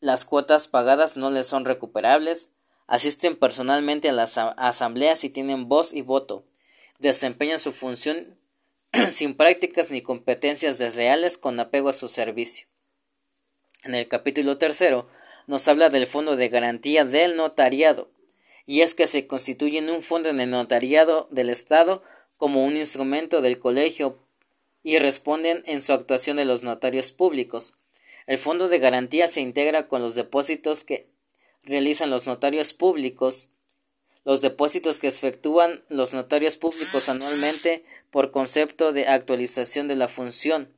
las 0.00 0.24
cuotas 0.24 0.68
pagadas 0.68 1.16
no 1.16 1.30
les 1.30 1.46
son 1.46 1.64
recuperables, 1.64 2.50
asisten 2.86 3.36
personalmente 3.36 4.08
a 4.08 4.12
las 4.12 4.38
asambleas 4.38 5.24
y 5.24 5.30
tienen 5.30 5.68
voz 5.68 5.92
y 5.92 6.02
voto, 6.02 6.44
desempeñan 6.98 7.58
su 7.58 7.72
función 7.72 8.38
sin 9.10 9.34
prácticas 9.34 9.90
ni 9.90 10.02
competencias 10.02 10.78
desleales 10.78 11.38
con 11.38 11.58
apego 11.58 11.88
a 11.88 11.94
su 11.94 12.08
servicio. 12.08 12.66
En 13.84 13.94
el 13.94 14.06
capítulo 14.08 14.58
tercero 14.58 15.08
nos 15.46 15.66
habla 15.66 15.90
del 15.90 16.06
Fondo 16.06 16.36
de 16.36 16.48
Garantía 16.48 17.04
del 17.04 17.36
Notariado, 17.36 18.10
y 18.64 18.82
es 18.82 18.94
que 18.94 19.06
se 19.06 19.26
constituye 19.26 19.78
en 19.78 19.90
un 19.90 20.02
fondo 20.02 20.28
en 20.28 20.38
el 20.38 20.50
notariado 20.50 21.26
del 21.30 21.50
Estado 21.50 22.02
como 22.36 22.64
un 22.64 22.76
instrumento 22.76 23.40
del 23.40 23.58
colegio 23.58 24.18
y 24.82 24.98
responden 24.98 25.62
en 25.66 25.82
su 25.82 25.92
actuación 25.92 26.36
de 26.36 26.44
los 26.44 26.62
notarios 26.62 27.12
públicos. 27.12 27.74
El 28.26 28.38
fondo 28.38 28.68
de 28.68 28.78
garantía 28.78 29.28
se 29.28 29.40
integra 29.40 29.88
con 29.88 30.00
los 30.02 30.14
depósitos 30.14 30.84
que 30.84 31.08
realizan 31.64 32.10
los 32.10 32.26
notarios 32.26 32.72
públicos, 32.72 33.48
los 34.24 34.40
depósitos 34.40 34.98
que 34.98 35.08
efectúan 35.08 35.82
los 35.88 36.12
notarios 36.12 36.56
públicos 36.56 37.08
anualmente 37.08 37.84
por 38.10 38.30
concepto 38.30 38.92
de 38.92 39.08
actualización 39.08 39.88
de 39.88 39.96
la 39.96 40.08
función. 40.08 40.72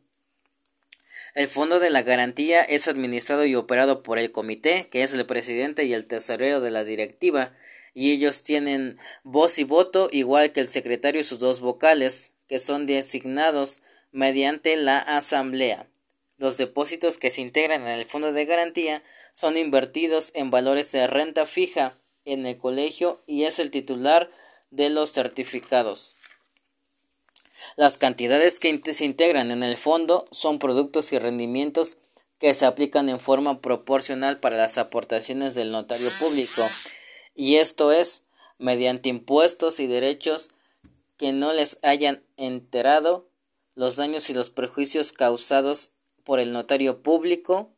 El 1.35 1.49
fondo 1.49 1.81
de 1.81 1.91
la 1.91 2.03
garantía 2.03 2.63
es 2.63 2.87
administrado 2.87 3.45
y 3.45 3.57
operado 3.57 4.03
por 4.03 4.19
el 4.19 4.31
comité, 4.31 4.89
que 4.91 5.03
es 5.03 5.13
el 5.15 5.27
presidente 5.27 5.85
y 5.85 5.93
el 5.93 6.07
tesorero 6.07 6.61
de 6.61 6.71
la 6.71 6.85
directiva, 6.85 7.53
y 7.93 8.13
ellos 8.13 8.45
tienen 8.45 8.99
voz 9.25 9.59
y 9.59 9.65
voto 9.65 10.09
igual 10.13 10.53
que 10.53 10.61
el 10.61 10.69
secretario 10.69 11.21
y 11.21 11.25
sus 11.25 11.41
dos 11.41 11.61
vocales, 11.61 12.33
que 12.49 12.61
son 12.61 12.87
designados 12.87 13.83
mediante 14.13 14.77
la 14.77 14.99
asamblea. 14.99 15.89
Los 16.37 16.57
depósitos 16.57 17.19
que 17.19 17.31
se 17.31 17.41
integran 17.41 17.83
en 17.83 17.99
el 18.01 18.07
fondo 18.07 18.33
de 18.33 18.45
garantía 18.45 19.03
son 19.35 19.57
invertidos 19.57 20.33
en 20.35 20.51
valores 20.51 20.91
de 20.93 21.07
renta 21.07 21.47
fija 21.47 21.97
en 22.25 22.47
el 22.47 22.59
colegio 22.59 23.23
y 23.27 23.45
es 23.45 23.59
el 23.59 23.71
titular 23.71 24.31
de 24.71 24.91
los 24.91 25.13
certificados. 25.13 26.17
Las 27.77 27.99
cantidades 27.99 28.61
que 28.61 28.95
se 28.95 29.05
integran 29.05 29.51
en 29.51 29.63
el 29.63 29.77
fondo 29.77 30.27
son 30.31 30.59
productos 30.59 31.13
y 31.13 31.19
rendimientos 31.19 31.99
que 32.39 32.55
se 32.55 32.67
aplican 32.67 33.09
en 33.09 33.21
forma 33.21 33.61
proporcional 33.61 34.39
para 34.41 34.57
las 34.57 34.79
aportaciones 34.79 35.55
del 35.55 35.73
notario 35.73 36.09
público 36.21 36.63
y 37.35 37.57
esto 37.57 37.93
es 37.93 38.23
mediante 38.59 39.09
impuestos 39.09 39.81
y 39.81 39.87
derechos 39.87 40.51
que 41.17 41.33
no 41.33 41.53
les 41.53 41.79
hayan 41.83 42.23
enterado 42.37 43.29
los 43.75 43.97
daños 43.97 44.31
y 44.31 44.35
los 44.35 44.51
perjuicios 44.51 45.13
causados 45.13 45.94
por 46.25 46.41
el 46.41 46.53
notario 46.53 47.03
público 47.03 47.71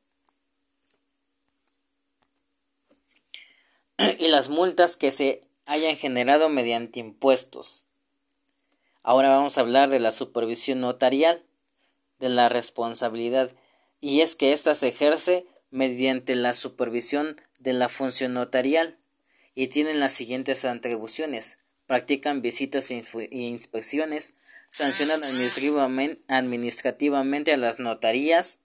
y 4.18 4.28
las 4.28 4.48
multas 4.48 4.96
que 4.96 5.12
se 5.12 5.42
hayan 5.66 5.96
generado 5.96 6.48
mediante 6.48 7.00
impuestos. 7.00 7.84
Ahora 9.02 9.28
vamos 9.28 9.58
a 9.58 9.60
hablar 9.60 9.90
de 9.90 10.00
la 10.00 10.12
supervisión 10.12 10.80
notarial, 10.80 11.42
de 12.18 12.28
la 12.28 12.48
responsabilidad, 12.48 13.52
y 14.00 14.20
es 14.20 14.34
que 14.34 14.52
ésta 14.52 14.74
se 14.74 14.88
ejerce 14.88 15.46
mediante 15.70 16.34
la 16.34 16.54
supervisión 16.54 17.40
de 17.58 17.72
la 17.72 17.88
función 17.88 18.34
notarial 18.34 18.96
y 19.54 19.68
tienen 19.68 20.00
las 20.00 20.12
siguientes 20.12 20.64
atribuciones. 20.64 21.58
Practican 21.86 22.42
visitas 22.42 22.90
e 22.90 23.04
inspecciones, 23.30 24.34
sancionan 24.70 25.22
administrativamente 26.28 27.52
a 27.52 27.56
las 27.56 27.78
notarías, 27.78 28.58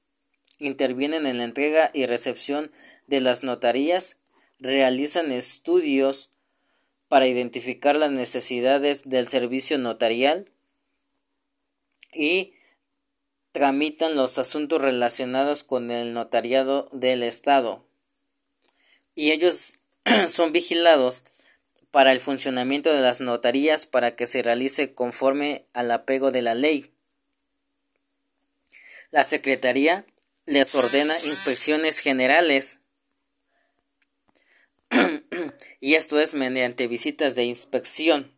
intervienen 0.60 1.26
en 1.26 1.38
la 1.38 1.44
entrega 1.46 1.92
y 1.94 2.06
recepción 2.06 2.72
de 3.08 3.22
las 3.22 3.44
notarías, 3.44 4.18
realizan 4.60 5.32
estudios 5.32 6.30
para 7.08 7.28
identificar 7.28 7.96
las 7.96 8.12
necesidades 8.12 9.10
del 9.10 9.28
servicio 9.28 9.78
notarial 9.78 10.50
y 12.14 12.54
tramitan 13.52 14.16
los 14.16 14.38
asuntos 14.38 14.82
relacionados 14.82 15.64
con 15.64 15.92
el 15.92 16.14
notariado 16.14 16.90
del 16.94 17.24
Estado. 17.24 17.86
Y 19.14 19.32
ellos 19.32 19.80
son 20.30 20.52
vigilados 20.52 21.26
para 21.92 22.12
el 22.12 22.20
funcionamiento 22.20 22.94
de 22.94 23.02
las 23.02 23.20
notarías 23.20 23.86
para 23.86 24.16
que 24.16 24.28
se 24.28 24.42
realice 24.42 24.94
conforme 24.94 25.66
al 25.74 25.92
apego 25.92 26.32
de 26.32 26.42
la 26.42 26.56
ley. 26.56 26.92
La 29.12 29.24
Secretaría 29.26 30.06
les 30.46 30.74
ordena 30.74 31.16
inspecciones 31.16 32.00
generales 32.00 32.80
y 35.80 35.96
esto 35.96 36.20
es 36.20 36.34
mediante 36.34 36.88
visitas 36.88 37.36
de 37.36 37.44
inspección. 37.44 38.32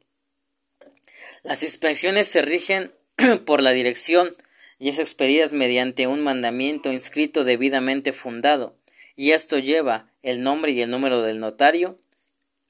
Las 1.43 1.63
inspecciones 1.63 2.27
se 2.27 2.41
rigen 2.41 2.91
por 3.45 3.61
la 3.61 3.71
dirección 3.71 4.31
y 4.79 4.89
es 4.89 4.99
expedida 4.99 5.47
mediante 5.49 6.07
un 6.07 6.21
mandamiento 6.21 6.91
inscrito 6.91 7.43
debidamente 7.43 8.11
fundado, 8.11 8.75
y 9.15 9.31
esto 9.31 9.59
lleva 9.59 10.11
el 10.23 10.43
nombre 10.43 10.71
y 10.71 10.81
el 10.81 10.89
número 10.89 11.21
del 11.21 11.39
notario, 11.39 11.99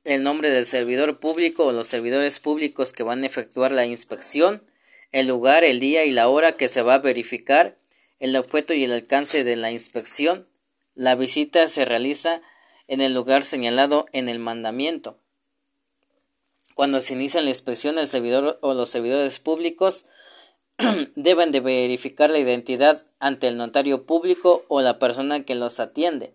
el 0.03 0.23
nombre 0.23 0.49
del 0.49 0.65
servidor 0.65 1.19
público 1.19 1.65
o 1.65 1.71
los 1.71 1.87
servidores 1.87 2.39
públicos 2.39 2.91
que 2.91 3.03
van 3.03 3.23
a 3.23 3.27
efectuar 3.27 3.71
la 3.71 3.85
inspección, 3.85 4.61
el 5.11 5.27
lugar, 5.27 5.63
el 5.63 5.79
día 5.79 6.03
y 6.03 6.11
la 6.11 6.27
hora 6.27 6.53
que 6.53 6.67
se 6.67 6.81
va 6.81 6.95
a 6.95 6.99
verificar, 6.99 7.77
el 8.19 8.35
objeto 8.35 8.73
y 8.73 8.83
el 8.83 8.91
alcance 8.91 9.43
de 9.43 9.55
la 9.55 9.71
inspección. 9.71 10.47
La 10.93 11.15
visita 11.15 11.67
se 11.67 11.85
realiza 11.85 12.41
en 12.87 13.01
el 13.01 13.13
lugar 13.13 13.43
señalado 13.43 14.07
en 14.11 14.27
el 14.27 14.39
mandamiento. 14.39 15.17
Cuando 16.75 17.01
se 17.01 17.13
inicia 17.13 17.41
la 17.41 17.49
inspección, 17.49 17.97
el 17.97 18.07
servidor 18.07 18.57
o 18.61 18.73
los 18.73 18.89
servidores 18.89 19.39
públicos 19.39 20.05
deben 21.15 21.51
de 21.51 21.59
verificar 21.59 22.29
la 22.29 22.39
identidad 22.39 23.05
ante 23.19 23.47
el 23.47 23.57
notario 23.57 24.05
público 24.05 24.65
o 24.67 24.81
la 24.81 24.99
persona 24.99 25.45
que 25.45 25.55
los 25.55 25.79
atiende. 25.79 26.33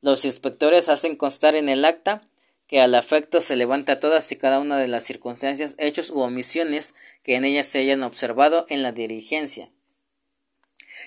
Los 0.00 0.24
inspectores 0.24 0.88
hacen 0.88 1.16
constar 1.16 1.56
en 1.56 1.68
el 1.68 1.84
acta 1.84 2.22
que 2.66 2.80
al 2.80 2.94
afecto 2.94 3.40
se 3.40 3.56
levanta 3.56 4.00
todas 4.00 4.30
y 4.32 4.36
cada 4.36 4.58
una 4.58 4.78
de 4.78 4.88
las 4.88 5.04
circunstancias, 5.04 5.74
hechos 5.78 6.10
u 6.10 6.20
omisiones 6.20 6.94
que 7.22 7.36
en 7.36 7.44
ellas 7.44 7.66
se 7.66 7.78
hayan 7.78 8.02
observado 8.02 8.66
en 8.68 8.82
la 8.82 8.92
dirigencia. 8.92 9.70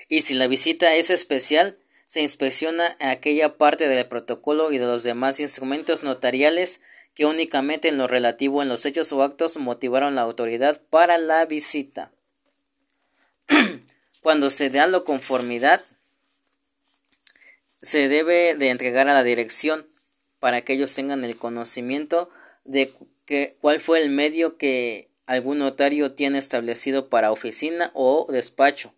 Y 0.07 0.21
si 0.21 0.33
la 0.33 0.47
visita 0.47 0.95
es 0.95 1.09
especial, 1.09 1.77
se 2.07 2.21
inspecciona 2.21 2.95
aquella 2.99 3.57
parte 3.57 3.87
del 3.87 4.07
protocolo 4.07 4.71
y 4.71 4.77
de 4.77 4.85
los 4.85 5.03
demás 5.03 5.39
instrumentos 5.39 6.01
notariales 6.01 6.81
que 7.13 7.25
únicamente 7.25 7.89
en 7.89 7.97
lo 7.97 8.07
relativo 8.07 8.61
en 8.61 8.69
los 8.69 8.85
hechos 8.85 9.11
o 9.11 9.21
actos 9.21 9.57
motivaron 9.57 10.15
la 10.15 10.21
autoridad 10.21 10.81
para 10.89 11.17
la 11.17 11.45
visita. 11.45 12.11
Cuando 14.21 14.49
se 14.49 14.69
da 14.69 14.87
la 14.87 15.01
conformidad, 15.01 15.83
se 17.81 18.07
debe 18.07 18.55
de 18.55 18.69
entregar 18.69 19.07
a 19.09 19.13
la 19.13 19.23
dirección 19.23 19.87
para 20.39 20.61
que 20.61 20.73
ellos 20.73 20.93
tengan 20.93 21.23
el 21.23 21.35
conocimiento 21.35 22.29
de 22.63 22.91
cuál 23.61 23.79
fue 23.79 24.01
el 24.01 24.09
medio 24.09 24.57
que 24.57 25.09
algún 25.25 25.59
notario 25.59 26.13
tiene 26.13 26.39
establecido 26.39 27.09
para 27.09 27.31
oficina 27.31 27.91
o 27.93 28.27
despacho. 28.31 28.93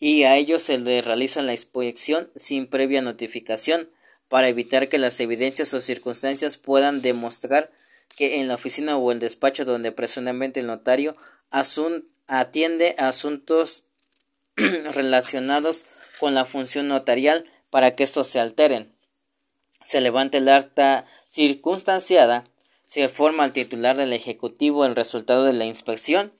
Y 0.00 0.24
a 0.24 0.36
ellos 0.36 0.62
se 0.62 0.78
les 0.78 1.04
realiza 1.04 1.40
la 1.42 1.52
inspección 1.52 2.30
sin 2.34 2.66
previa 2.66 3.00
notificación 3.00 3.90
para 4.28 4.48
evitar 4.48 4.88
que 4.88 4.98
las 4.98 5.20
evidencias 5.20 5.72
o 5.74 5.80
circunstancias 5.80 6.56
puedan 6.56 7.00
demostrar 7.02 7.70
que 8.16 8.40
en 8.40 8.48
la 8.48 8.54
oficina 8.54 8.96
o 8.96 9.12
el 9.12 9.20
despacho 9.20 9.64
donde 9.64 9.92
presuntamente 9.92 10.60
el 10.60 10.66
notario 10.66 11.16
atiende 12.26 12.96
asuntos 12.98 13.84
relacionados 14.56 15.84
con 16.18 16.34
la 16.34 16.44
función 16.44 16.88
notarial 16.88 17.44
para 17.70 17.94
que 17.94 18.04
estos 18.04 18.28
se 18.28 18.40
alteren 18.40 18.93
se 19.84 20.00
levanta 20.00 20.38
el 20.38 20.48
acta 20.48 21.06
circunstanciada, 21.28 22.44
se 22.86 23.08
forma 23.08 23.44
al 23.44 23.52
titular 23.52 23.96
del 23.96 24.12
Ejecutivo 24.12 24.84
el 24.84 24.96
resultado 24.96 25.44
de 25.44 25.52
la 25.52 25.66
inspección 25.66 26.32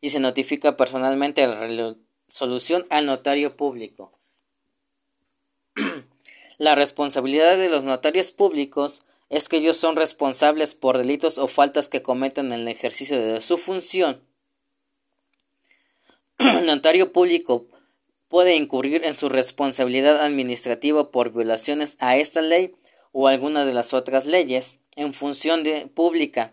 y 0.00 0.10
se 0.10 0.20
notifica 0.20 0.76
personalmente 0.76 1.46
la 1.46 1.94
resolución 2.28 2.86
al 2.90 3.06
notario 3.06 3.56
público. 3.56 4.12
la 6.58 6.74
responsabilidad 6.74 7.56
de 7.56 7.68
los 7.68 7.84
notarios 7.84 8.30
públicos 8.32 9.02
es 9.28 9.48
que 9.48 9.58
ellos 9.58 9.76
son 9.76 9.96
responsables 9.96 10.74
por 10.74 10.96
delitos 10.98 11.36
o 11.38 11.48
faltas 11.48 11.88
que 11.88 12.02
cometen 12.02 12.46
en 12.46 12.60
el 12.60 12.68
ejercicio 12.68 13.20
de 13.20 13.40
su 13.40 13.58
función. 13.58 14.22
notario 16.64 17.12
público 17.12 17.66
puede 18.28 18.54
incurrir 18.54 19.04
en 19.04 19.14
su 19.14 19.28
responsabilidad 19.28 20.20
administrativa 20.20 21.10
por 21.10 21.32
violaciones 21.32 21.96
a 22.00 22.16
esta 22.16 22.42
ley 22.42 22.74
o 23.12 23.28
alguna 23.28 23.64
de 23.64 23.74
las 23.74 23.94
otras 23.94 24.26
leyes 24.26 24.78
en 24.96 25.14
función 25.14 25.64
de 25.64 25.86
pública. 25.86 26.52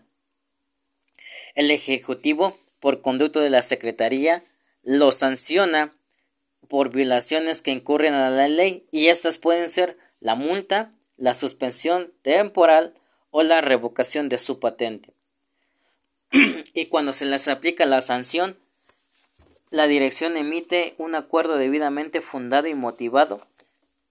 El 1.54 1.70
Ejecutivo, 1.70 2.58
por 2.80 3.02
conducto 3.02 3.40
de 3.40 3.50
la 3.50 3.62
Secretaría, 3.62 4.44
lo 4.82 5.12
sanciona 5.12 5.92
por 6.68 6.90
violaciones 6.90 7.62
que 7.62 7.70
incurren 7.70 8.14
a 8.14 8.30
la 8.30 8.48
ley 8.48 8.86
y 8.90 9.06
estas 9.06 9.38
pueden 9.38 9.70
ser 9.70 9.98
la 10.20 10.34
multa, 10.34 10.90
la 11.16 11.34
suspensión 11.34 12.12
temporal 12.22 12.94
o 13.30 13.42
la 13.42 13.60
revocación 13.60 14.28
de 14.28 14.38
su 14.38 14.60
patente. 14.60 15.12
y 16.74 16.86
cuando 16.86 17.12
se 17.12 17.26
les 17.26 17.48
aplica 17.48 17.86
la 17.86 18.02
sanción, 18.02 18.56
la 19.76 19.86
dirección 19.88 20.38
emite 20.38 20.94
un 20.96 21.14
acuerdo 21.14 21.56
debidamente 21.56 22.22
fundado 22.22 22.66
y 22.66 22.74
motivado, 22.74 23.42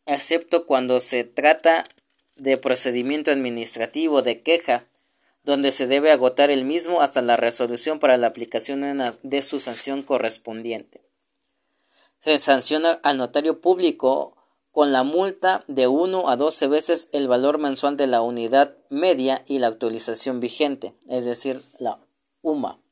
excepto 0.05 0.67
cuando 0.67 0.99
se 0.99 1.23
trata 1.23 1.85
de 2.35 2.57
procedimiento 2.57 3.31
administrativo 3.31 4.21
de 4.21 4.43
queja, 4.43 4.85
donde 5.43 5.71
se 5.71 5.87
debe 5.87 6.11
agotar 6.11 6.51
el 6.51 6.65
mismo 6.65 7.01
hasta 7.01 7.23
la 7.23 7.35
resolución 7.35 7.97
para 7.97 8.17
la 8.17 8.27
aplicación 8.27 8.83
de 9.23 9.41
su 9.41 9.59
sanción 9.59 10.03
correspondiente. 10.03 11.01
Se 12.19 12.37
sanciona 12.37 12.99
al 13.01 13.17
notario 13.17 13.59
público 13.59 14.37
con 14.69 14.91
la 14.91 15.03
multa 15.03 15.63
de 15.67 15.87
1 15.87 16.29
a 16.29 16.35
12 16.35 16.67
veces 16.67 17.07
el 17.11 17.27
valor 17.27 17.57
mensual 17.57 17.97
de 17.97 18.05
la 18.05 18.21
unidad 18.21 18.77
media 18.91 19.43
y 19.47 19.57
la 19.57 19.67
actualización 19.67 20.39
vigente, 20.39 20.93
es 21.09 21.25
decir, 21.25 21.63
la 21.79 21.99
UMA 22.43 22.84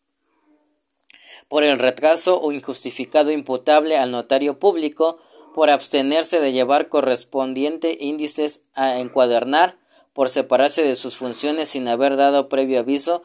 por 1.54 1.64
el 1.64 1.78
retraso 1.78 2.42
o 2.42 2.52
injustificado 2.52 3.30
imputable 3.30 3.96
al 3.96 4.10
notario 4.10 4.58
público 4.58 5.20
por 5.54 5.70
abstenerse 5.70 6.40
de 6.40 6.52
llevar 6.52 6.90
correspondiente 6.90 7.96
índices 8.00 8.62
a 8.74 8.98
encuadernar, 8.98 9.78
por 10.14 10.30
separarse 10.30 10.82
de 10.82 10.96
sus 10.96 11.16
funciones 11.16 11.70
sin 11.70 11.88
haber 11.88 12.16
dado 12.18 12.50
previo 12.50 12.80
aviso, 12.80 13.22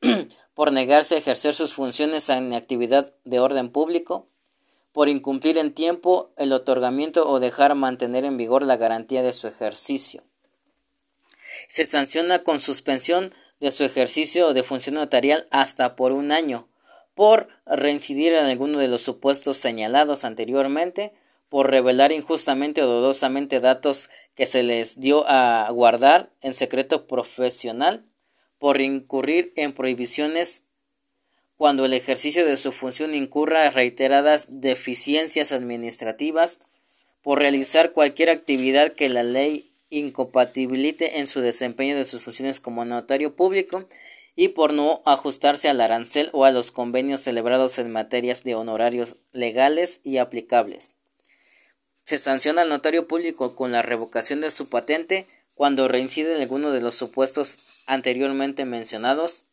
por 0.54 0.70
negarse 0.70 1.16
a 1.16 1.18
ejercer 1.18 1.52
sus 1.52 1.74
funciones 1.74 2.28
en 2.28 2.52
actividad 2.52 3.12
de 3.24 3.40
orden 3.40 3.70
público, 3.70 4.28
por 4.92 5.08
incumplir 5.08 5.58
en 5.58 5.74
tiempo 5.74 6.30
el 6.36 6.52
otorgamiento 6.52 7.28
o 7.28 7.40
dejar 7.40 7.74
mantener 7.74 8.24
en 8.24 8.36
vigor 8.36 8.62
la 8.62 8.76
garantía 8.76 9.24
de 9.24 9.32
su 9.32 9.48
ejercicio. 9.48 10.22
Se 11.66 11.86
sanciona 11.86 12.44
con 12.44 12.60
suspensión 12.60 13.34
de 13.58 13.72
su 13.72 13.82
ejercicio 13.82 14.54
de 14.54 14.62
función 14.62 14.94
notarial 14.94 15.48
hasta 15.50 15.96
por 15.96 16.12
un 16.12 16.30
año, 16.30 16.68
por 17.14 17.48
reincidir 17.64 18.32
en 18.32 18.46
alguno 18.46 18.78
de 18.78 18.88
los 18.88 19.02
supuestos 19.02 19.56
señalados 19.56 20.24
anteriormente, 20.24 21.12
por 21.48 21.70
revelar 21.70 22.10
injustamente 22.10 22.82
o 22.82 22.86
dudosamente 22.86 23.60
datos 23.60 24.10
que 24.34 24.46
se 24.46 24.62
les 24.62 24.98
dio 24.98 25.24
a 25.28 25.70
guardar 25.70 26.30
en 26.40 26.54
secreto 26.54 27.06
profesional, 27.06 28.04
por 28.58 28.80
incurrir 28.80 29.52
en 29.56 29.72
prohibiciones 29.72 30.62
cuando 31.56 31.84
el 31.84 31.92
ejercicio 31.92 32.44
de 32.44 32.56
su 32.56 32.72
función 32.72 33.14
incurra 33.14 33.70
reiteradas 33.70 34.60
deficiencias 34.60 35.52
administrativas, 35.52 36.58
por 37.22 37.38
realizar 37.38 37.92
cualquier 37.92 38.30
actividad 38.30 38.92
que 38.92 39.08
la 39.08 39.22
ley 39.22 39.70
incompatibilite 39.90 41.20
en 41.20 41.28
su 41.28 41.40
desempeño 41.40 41.96
de 41.96 42.04
sus 42.04 42.22
funciones 42.22 42.58
como 42.58 42.84
notario 42.84 43.36
público 43.36 43.86
y 44.36 44.48
por 44.48 44.72
no 44.72 45.02
ajustarse 45.04 45.68
al 45.68 45.80
arancel 45.80 46.30
o 46.32 46.44
a 46.44 46.50
los 46.50 46.72
convenios 46.72 47.20
celebrados 47.20 47.78
en 47.78 47.92
materias 47.92 48.42
de 48.42 48.54
honorarios 48.54 49.16
legales 49.32 50.00
y 50.02 50.18
aplicables. 50.18 50.96
Se 52.04 52.18
sanciona 52.18 52.62
al 52.62 52.68
notario 52.68 53.06
público 53.08 53.54
con 53.54 53.72
la 53.72 53.82
revocación 53.82 54.40
de 54.40 54.50
su 54.50 54.68
patente 54.68 55.26
cuando 55.54 55.88
reincide 55.88 56.34
en 56.34 56.40
alguno 56.40 56.72
de 56.72 56.80
los 56.80 56.96
supuestos 56.96 57.60
anteriormente 57.86 58.64
mencionados, 58.64 59.44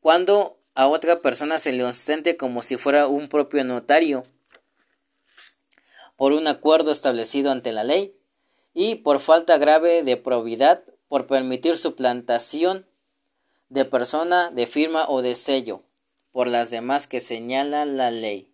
cuando 0.00 0.58
a 0.74 0.86
otra 0.88 1.20
persona 1.20 1.58
se 1.58 1.72
le 1.72 1.84
ostente 1.84 2.36
como 2.36 2.62
si 2.62 2.76
fuera 2.76 3.06
un 3.06 3.28
propio 3.28 3.64
notario 3.64 4.26
por 6.16 6.32
un 6.32 6.48
acuerdo 6.48 6.90
establecido 6.90 7.52
ante 7.52 7.72
la 7.72 7.84
ley 7.84 8.16
y 8.74 8.96
por 8.96 9.20
falta 9.20 9.56
grave 9.58 10.02
de 10.02 10.16
probidad 10.16 10.82
por 11.08 11.26
permitir 11.26 11.78
su 11.78 11.94
plantación 11.94 12.86
de 13.68 13.84
persona, 13.84 14.50
de 14.50 14.66
firma 14.66 15.08
o 15.08 15.22
de 15.22 15.36
sello, 15.36 15.82
por 16.32 16.46
las 16.46 16.70
demás 16.70 17.06
que 17.06 17.20
señala 17.20 17.84
la 17.84 18.10
ley. 18.10 18.52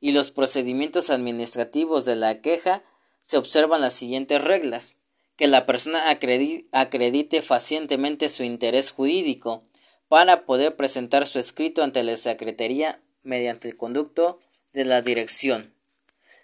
Y 0.00 0.12
los 0.12 0.30
procedimientos 0.30 1.10
administrativos 1.10 2.04
de 2.04 2.16
la 2.16 2.40
queja 2.40 2.82
se 3.22 3.38
observan 3.38 3.80
las 3.80 3.94
siguientes 3.94 4.42
reglas 4.42 4.98
que 5.36 5.48
la 5.48 5.66
persona 5.66 6.10
acredite 6.10 7.42
facientemente 7.42 8.28
su 8.28 8.44
interés 8.44 8.90
jurídico 8.90 9.64
para 10.08 10.44
poder 10.44 10.76
presentar 10.76 11.26
su 11.26 11.38
escrito 11.38 11.82
ante 11.82 12.02
la 12.02 12.16
Secretaría 12.16 13.00
mediante 13.22 13.68
el 13.68 13.76
conducto 13.76 14.38
de 14.72 14.84
la 14.84 15.02
dirección. 15.02 15.74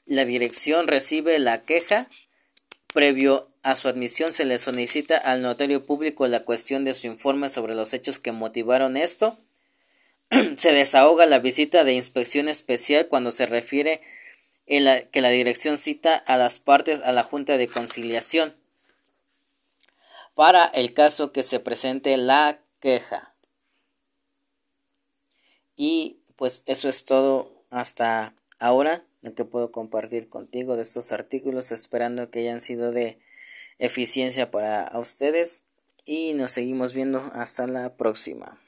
La 0.07 0.25
dirección 0.25 0.89
recibe 0.89 1.39
la 1.39 1.65
queja 1.65 2.09
previo 2.93 3.50
a 3.63 3.77
su 3.77 3.89
admisión 3.89 4.33
se 4.33 4.45
le 4.45 4.59
solicita 4.59 5.17
al 5.17 5.43
notario 5.43 5.85
público 5.85 6.27
la 6.27 6.45
cuestión 6.45 6.85
de 6.85 6.95
su 6.95 7.07
informe 7.07 7.51
sobre 7.51 7.75
los 7.75 7.93
hechos 7.93 8.19
que 8.19 8.33
motivaron 8.33 8.97
esto. 8.97 9.39
se 10.57 10.73
desahoga 10.73 11.27
la 11.27 11.41
visita 11.41 11.85
de 11.85 11.93
inspección 11.93 12.49
especial 12.49 13.09
cuando 13.09 13.33
se 13.33 13.47
refiere 13.47 14.01
en 14.67 14.85
la, 14.85 15.03
que 15.03 15.21
la 15.21 15.31
dirección 15.31 15.77
cita 15.77 16.15
a 16.17 16.37
las 16.37 16.59
partes 16.59 17.01
a 17.03 17.13
la 17.13 17.25
Junta 17.25 17.57
de 17.57 17.69
Conciliación 17.69 18.55
para 20.35 20.67
el 20.67 20.95
caso 20.95 21.33
que 21.33 21.43
se 21.43 21.61
presente 21.61 22.17
la 22.17 22.61
queja. 22.81 23.35
Y 25.77 26.19
pues 26.37 26.63
eso 26.67 26.89
es 26.89 27.05
todo 27.05 27.65
hasta 27.69 28.35
ahora 28.59 29.05
lo 29.23 29.35
que 29.35 29.45
puedo 29.45 29.71
compartir 29.71 30.29
contigo 30.29 30.77
de 30.77 30.83
estos 30.83 31.13
artículos 31.13 31.73
esperando 31.73 32.31
que 32.31 32.41
hayan 32.41 32.61
sido 32.61 32.91
de 32.93 33.19
eficiencia 33.81 34.51
para 34.51 34.91
ustedes 34.99 35.63
y 36.05 36.35
nos 36.35 36.53
seguimos 36.53 36.95
viendo 36.95 37.31
hasta 37.35 37.67
la 37.67 37.97
próxima. 37.97 38.61